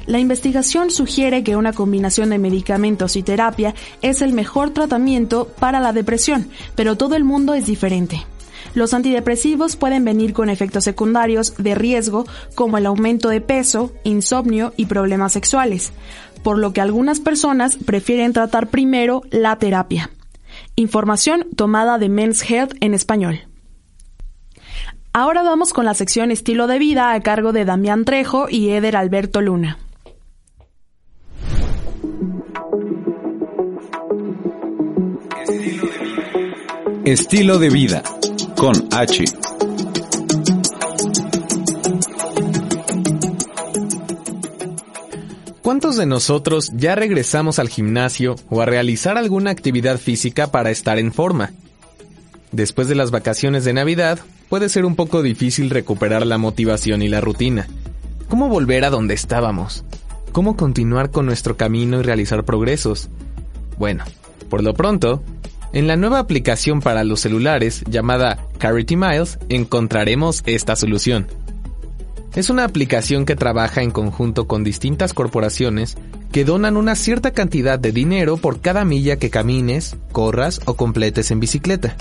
la 0.07 0.19
investigación 0.19 0.91
sugiere 0.91 1.43
que 1.43 1.57
una 1.57 1.73
combinación 1.73 2.31
de 2.31 2.39
medicamentos 2.39 3.17
y 3.17 3.23
terapia 3.23 3.75
es 4.03 4.23
el 4.23 4.33
mejor 4.33 4.71
tratamiento 4.71 5.49
para 5.59 5.81
la 5.81 5.93
depresión, 5.93 6.49
pero 6.75 6.97
todo 6.97 7.17
el 7.17 7.25
mundo 7.25 7.55
es 7.55 7.67
diferente. 7.67 8.27
Los 8.75 8.93
antidepresivos 8.93 9.77
pueden 9.77 10.05
venir 10.05 10.33
con 10.33 10.51
efectos 10.51 10.85
secundarios 10.85 11.55
de 11.59 11.75
riesgo 11.75 12.27
como 12.55 12.77
el 12.77 12.87
aumento 12.87 13.29
de 13.29 13.41
peso, 13.41 13.93
insomnio 14.03 14.73
y 14.77 14.87
problemas 14.87 15.33
sexuales, 15.33 15.93
por 16.43 16.59
lo 16.59 16.73
que 16.73 16.81
algunas 16.81 17.21
personas 17.21 17.77
prefieren 17.77 18.33
tratar 18.33 18.69
primero 18.69 19.23
la 19.31 19.57
terapia. 19.59 20.11
Información 20.77 21.47
tomada 21.55 21.99
de 21.99 22.09
Men's 22.09 22.49
Health 22.49 22.75
en 22.81 22.95
español. 22.95 23.41
Ahora 25.13 25.45
vamos 25.45 25.73
con 25.73 25.85
la 25.85 25.95
sección 25.95 26.33
Estilo 26.33 26.67
de 26.67 26.81
Vida 26.81 27.13
a 27.13 27.21
cargo 27.21 27.53
de 27.53 27.65
Damián 27.65 28.05
Trejo 28.05 28.49
y 28.51 28.71
Eder 28.71 28.97
Alberto 28.97 29.41
Luna. 29.41 29.79
Estilo 37.05 37.59
de 37.59 37.69
vida 37.69 38.03
con 38.57 38.73
H. 38.91 39.25
¿Cuántos 45.61 45.99
de 45.99 46.07
nosotros 46.07 46.73
ya 46.75 46.95
regresamos 46.95 47.59
al 47.59 47.69
gimnasio 47.69 48.37
o 48.49 48.63
a 48.63 48.65
realizar 48.65 49.19
alguna 49.19 49.51
actividad 49.51 49.99
física 49.99 50.51
para 50.51 50.71
estar 50.71 50.99
en 50.99 51.13
forma? 51.13 51.53
Después 52.53 52.89
de 52.89 52.95
las 52.95 53.11
vacaciones 53.11 53.67
de 53.67 53.75
Navidad, 53.75 54.19
puede 54.49 54.71
ser 54.71 54.87
un 54.87 54.97
poco 54.97 55.21
difícil 55.21 55.69
recuperar 55.69 56.25
la 56.25 56.39
motivación 56.39 57.03
y 57.03 57.09
la 57.09 57.21
rutina. 57.21 57.69
¿Cómo 58.31 58.49
volver 58.49 58.83
a 58.87 58.91
donde 58.91 59.13
estábamos? 59.13 59.85
¿Cómo 60.33 60.57
continuar 60.57 61.11
con 61.11 61.27
nuestro 61.27 61.59
camino 61.59 62.01
y 62.01 62.03
realizar 62.03 62.45
progresos? 62.45 63.11
Bueno, 63.79 64.05
por 64.49 64.63
lo 64.63 64.73
pronto, 64.73 65.23
en 65.75 65.89
la 65.89 65.97
nueva 65.97 66.21
aplicación 66.21 66.81
para 66.81 67.03
los 67.03 67.21
celulares 67.21 67.83
llamada 67.91 68.39
Carity 68.59 68.95
Miles 68.95 69.41
encontraremos 69.49 70.45
esta 70.47 70.77
solución. 70.77 71.27
Es 72.37 72.49
una 72.49 72.65
aplicación 72.65 73.27
que 73.27 73.35
trabaja 73.35 73.83
en 73.83 73.91
conjunto 73.91 74.47
con 74.47 74.63
distintas 74.63 75.13
corporaciones 75.13 75.97
que 76.31 76.45
donan 76.45 76.77
una 76.77 76.95
cierta 76.95 77.33
cantidad 77.33 77.79
de 77.79 77.91
dinero 77.91 78.37
por 78.37 78.61
cada 78.61 78.85
milla 78.85 79.17
que 79.17 79.31
camines, 79.31 79.97
corras 80.13 80.61
o 80.65 80.75
completes 80.75 81.33
en 81.33 81.41
bicicleta. 81.41 81.97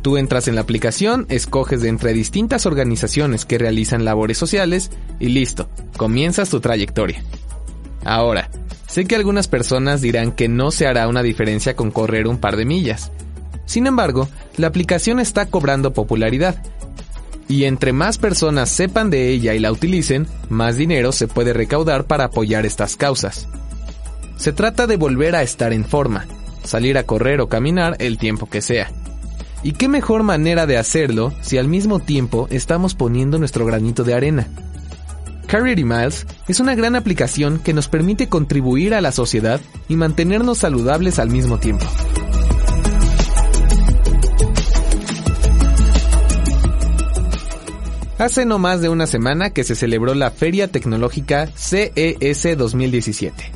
Tú 0.00 0.16
entras 0.16 0.48
en 0.48 0.54
la 0.54 0.62
aplicación, 0.62 1.26
escoges 1.28 1.82
de 1.82 1.90
entre 1.90 2.14
distintas 2.14 2.64
organizaciones 2.64 3.44
que 3.44 3.58
realizan 3.58 4.06
labores 4.06 4.38
sociales 4.38 4.90
y 5.18 5.28
listo, 5.28 5.68
comienzas 5.98 6.48
tu 6.48 6.60
trayectoria. 6.60 7.22
Ahora, 8.04 8.48
Sé 8.90 9.04
que 9.04 9.14
algunas 9.14 9.46
personas 9.46 10.00
dirán 10.00 10.32
que 10.32 10.48
no 10.48 10.72
se 10.72 10.88
hará 10.88 11.06
una 11.06 11.22
diferencia 11.22 11.76
con 11.76 11.92
correr 11.92 12.26
un 12.26 12.38
par 12.38 12.56
de 12.56 12.64
millas. 12.64 13.12
Sin 13.64 13.86
embargo, 13.86 14.28
la 14.56 14.66
aplicación 14.66 15.20
está 15.20 15.46
cobrando 15.46 15.92
popularidad. 15.92 16.60
Y 17.46 17.64
entre 17.64 17.92
más 17.92 18.18
personas 18.18 18.68
sepan 18.68 19.08
de 19.08 19.28
ella 19.28 19.54
y 19.54 19.60
la 19.60 19.70
utilicen, 19.70 20.26
más 20.48 20.76
dinero 20.76 21.12
se 21.12 21.28
puede 21.28 21.52
recaudar 21.52 22.06
para 22.06 22.24
apoyar 22.24 22.66
estas 22.66 22.96
causas. 22.96 23.46
Se 24.36 24.52
trata 24.52 24.88
de 24.88 24.96
volver 24.96 25.36
a 25.36 25.42
estar 25.42 25.72
en 25.72 25.84
forma, 25.84 26.26
salir 26.64 26.98
a 26.98 27.04
correr 27.04 27.40
o 27.40 27.48
caminar 27.48 27.94
el 28.00 28.18
tiempo 28.18 28.50
que 28.50 28.60
sea. 28.60 28.90
¿Y 29.62 29.72
qué 29.72 29.86
mejor 29.86 30.24
manera 30.24 30.66
de 30.66 30.78
hacerlo 30.78 31.32
si 31.42 31.58
al 31.58 31.68
mismo 31.68 32.00
tiempo 32.00 32.48
estamos 32.50 32.96
poniendo 32.96 33.38
nuestro 33.38 33.64
granito 33.64 34.02
de 34.02 34.14
arena? 34.14 34.48
Carrier 35.50 35.84
Miles 35.84 36.28
es 36.46 36.60
una 36.60 36.76
gran 36.76 36.94
aplicación 36.94 37.58
que 37.58 37.72
nos 37.74 37.88
permite 37.88 38.28
contribuir 38.28 38.94
a 38.94 39.00
la 39.00 39.10
sociedad 39.10 39.60
y 39.88 39.96
mantenernos 39.96 40.58
saludables 40.58 41.18
al 41.18 41.28
mismo 41.28 41.58
tiempo. 41.58 41.84
Hace 48.18 48.44
no 48.44 48.60
más 48.60 48.80
de 48.80 48.90
una 48.90 49.08
semana 49.08 49.50
que 49.50 49.64
se 49.64 49.74
celebró 49.74 50.14
la 50.14 50.30
Feria 50.30 50.68
Tecnológica 50.68 51.48
CES 51.56 52.56
2017. 52.56 53.50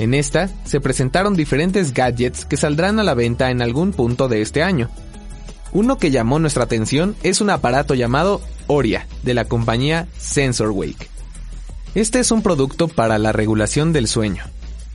En 0.00 0.12
esta 0.12 0.50
se 0.64 0.78
presentaron 0.78 1.36
diferentes 1.36 1.94
gadgets 1.94 2.44
que 2.44 2.58
saldrán 2.58 3.00
a 3.00 3.02
la 3.02 3.14
venta 3.14 3.50
en 3.50 3.62
algún 3.62 3.92
punto 3.92 4.28
de 4.28 4.42
este 4.42 4.62
año. 4.62 4.90
Uno 5.72 5.96
que 5.96 6.10
llamó 6.10 6.38
nuestra 6.38 6.64
atención 6.64 7.16
es 7.22 7.40
un 7.40 7.48
aparato 7.48 7.94
llamado 7.94 8.42
Oria, 8.66 9.06
de 9.22 9.32
la 9.32 9.46
compañía 9.46 10.06
SensorWake. 10.18 11.13
Este 11.94 12.18
es 12.18 12.32
un 12.32 12.42
producto 12.42 12.88
para 12.88 13.18
la 13.18 13.30
regulación 13.30 13.92
del 13.92 14.08
sueño, 14.08 14.42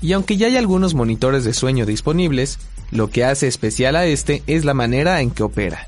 y 0.02 0.12
aunque 0.12 0.36
ya 0.36 0.48
hay 0.48 0.58
algunos 0.58 0.96
monitores 0.96 1.46
de 1.46 1.54
sueño 1.54 1.86
disponibles, 1.86 2.60
lo 2.92 3.10
que 3.10 3.24
hace 3.24 3.48
especial 3.48 3.96
a 3.96 4.06
este 4.06 4.44
es 4.48 4.66
la 4.66 4.74
manera 4.74 5.22
en 5.22 5.32
que 5.32 5.44
opera. 5.44 5.88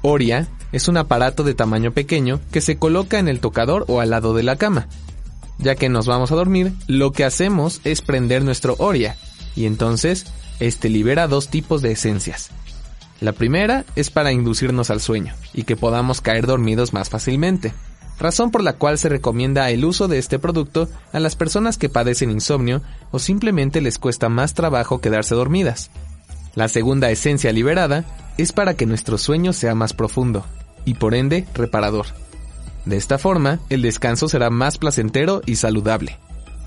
Oria 0.00 0.48
es 0.72 0.88
un 0.88 0.96
aparato 0.96 1.42
de 1.42 1.54
tamaño 1.54 1.92
pequeño 1.92 2.40
que 2.50 2.62
se 2.62 2.78
coloca 2.78 3.18
en 3.18 3.28
el 3.28 3.40
tocador 3.40 3.84
o 3.88 4.00
al 4.00 4.08
lado 4.08 4.32
de 4.32 4.42
la 4.42 4.56
cama. 4.56 4.88
Ya 5.58 5.74
que 5.74 5.90
nos 5.90 6.06
vamos 6.06 6.32
a 6.32 6.36
dormir, 6.36 6.72
lo 6.86 7.12
que 7.12 7.24
hacemos 7.24 7.82
es 7.84 8.00
prender 8.00 8.42
nuestro 8.42 8.74
Oria, 8.78 9.16
y 9.54 9.66
entonces 9.66 10.26
este 10.60 10.88
libera 10.88 11.28
dos 11.28 11.48
tipos 11.48 11.82
de 11.82 11.92
esencias. 11.92 12.50
La 13.20 13.32
primera 13.32 13.84
es 13.96 14.10
para 14.10 14.32
inducirnos 14.32 14.88
al 14.88 15.00
sueño 15.00 15.34
y 15.52 15.64
que 15.64 15.76
podamos 15.76 16.22
caer 16.22 16.46
dormidos 16.46 16.94
más 16.94 17.10
fácilmente, 17.10 17.74
razón 18.18 18.50
por 18.50 18.62
la 18.62 18.74
cual 18.74 18.98
se 18.98 19.08
recomienda 19.08 19.70
el 19.70 19.84
uso 19.84 20.08
de 20.08 20.18
este 20.18 20.38
producto 20.38 20.88
a 21.12 21.20
las 21.20 21.36
personas 21.36 21.78
que 21.78 21.88
padecen 21.88 22.30
insomnio 22.30 22.82
o 23.10 23.18
simplemente 23.18 23.80
les 23.80 23.98
cuesta 23.98 24.28
más 24.28 24.54
trabajo 24.54 25.00
quedarse 25.00 25.34
dormidas. 25.34 25.90
La 26.54 26.68
segunda 26.68 27.10
esencia 27.10 27.52
liberada 27.52 28.04
es 28.38 28.52
para 28.52 28.74
que 28.74 28.86
nuestro 28.86 29.18
sueño 29.18 29.52
sea 29.52 29.74
más 29.74 29.92
profundo 29.92 30.44
y 30.84 30.94
por 30.94 31.14
ende 31.14 31.46
reparador. 31.54 32.06
De 32.86 32.96
esta 32.96 33.18
forma, 33.18 33.58
el 33.68 33.82
descanso 33.82 34.28
será 34.28 34.48
más 34.48 34.78
placentero 34.78 35.42
y 35.44 35.56
saludable. 35.56 36.18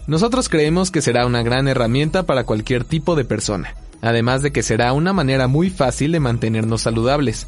Nosotros 0.06 0.50
creemos 0.50 0.92
que 0.92 1.02
será 1.02 1.26
una 1.26 1.44
gran 1.44 1.68
herramienta 1.68 2.24
para 2.24 2.44
cualquier 2.44 2.84
tipo 2.84 3.16
de 3.16 3.26
persona, 3.26 3.76
además 4.02 4.42
de 4.42 4.52
que 4.52 4.64
será 4.64 4.92
una 4.94 5.14
manera 5.14 5.48
muy 5.48 5.70
fácil 5.70 6.12
de 6.12 6.20
mantenernos 6.20 6.82
saludables, 6.82 7.48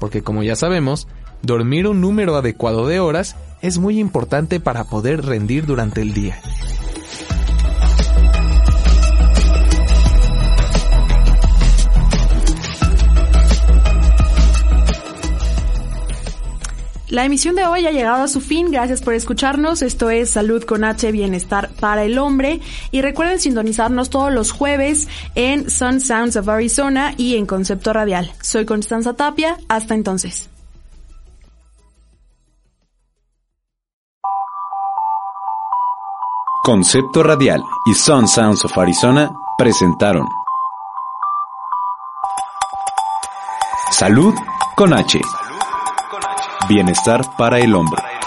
porque 0.00 0.22
como 0.22 0.42
ya 0.42 0.56
sabemos, 0.56 1.06
dormir 1.42 1.86
un 1.86 2.00
número 2.00 2.36
adecuado 2.36 2.86
de 2.86 3.00
horas 3.00 3.36
es 3.62 3.78
muy 3.78 3.98
importante 3.98 4.60
para 4.60 4.84
poder 4.84 5.24
rendir 5.24 5.66
durante 5.66 6.00
el 6.02 6.14
día. 6.14 6.40
La 17.10 17.24
emisión 17.24 17.56
de 17.56 17.66
hoy 17.66 17.86
ha 17.86 17.90
llegado 17.90 18.22
a 18.22 18.28
su 18.28 18.42
fin. 18.42 18.70
Gracias 18.70 19.00
por 19.00 19.14
escucharnos. 19.14 19.80
Esto 19.80 20.10
es 20.10 20.28
Salud 20.28 20.62
con 20.64 20.84
H, 20.84 21.10
Bienestar 21.10 21.70
para 21.80 22.04
el 22.04 22.18
Hombre. 22.18 22.60
Y 22.90 23.00
recuerden 23.00 23.40
sintonizarnos 23.40 24.10
todos 24.10 24.30
los 24.30 24.52
jueves 24.52 25.08
en 25.34 25.70
Sun 25.70 26.02
Sounds 26.02 26.36
of 26.36 26.48
Arizona 26.48 27.14
y 27.16 27.36
en 27.36 27.46
Concepto 27.46 27.94
Radial. 27.94 28.30
Soy 28.42 28.66
Constanza 28.66 29.14
Tapia. 29.14 29.56
Hasta 29.68 29.94
entonces. 29.94 30.50
Concepto 36.68 37.22
Radial 37.22 37.64
y 37.86 37.94
Sun 37.94 38.28
Sounds 38.28 38.62
of 38.66 38.76
Arizona 38.76 39.32
presentaron 39.56 40.28
Salud 43.90 44.34
con 44.76 44.92
H. 44.92 45.18
Bienestar 46.68 47.22
para 47.38 47.58
el 47.58 47.74
hombre. 47.74 48.17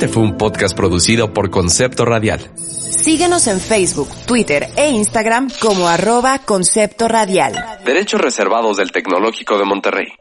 Este 0.00 0.14
fue 0.14 0.22
un 0.22 0.38
podcast 0.38 0.74
producido 0.74 1.34
por 1.34 1.50
Concepto 1.50 2.06
Radial. 2.06 2.40
Síguenos 2.56 3.46
en 3.48 3.60
Facebook, 3.60 4.08
Twitter 4.26 4.68
e 4.74 4.88
Instagram 4.88 5.50
como 5.60 5.88
arroba 5.88 6.38
Concepto 6.38 7.06
Radial. 7.06 7.52
Derechos 7.84 8.18
reservados 8.18 8.78
del 8.78 8.92
Tecnológico 8.92 9.58
de 9.58 9.64
Monterrey. 9.66 10.19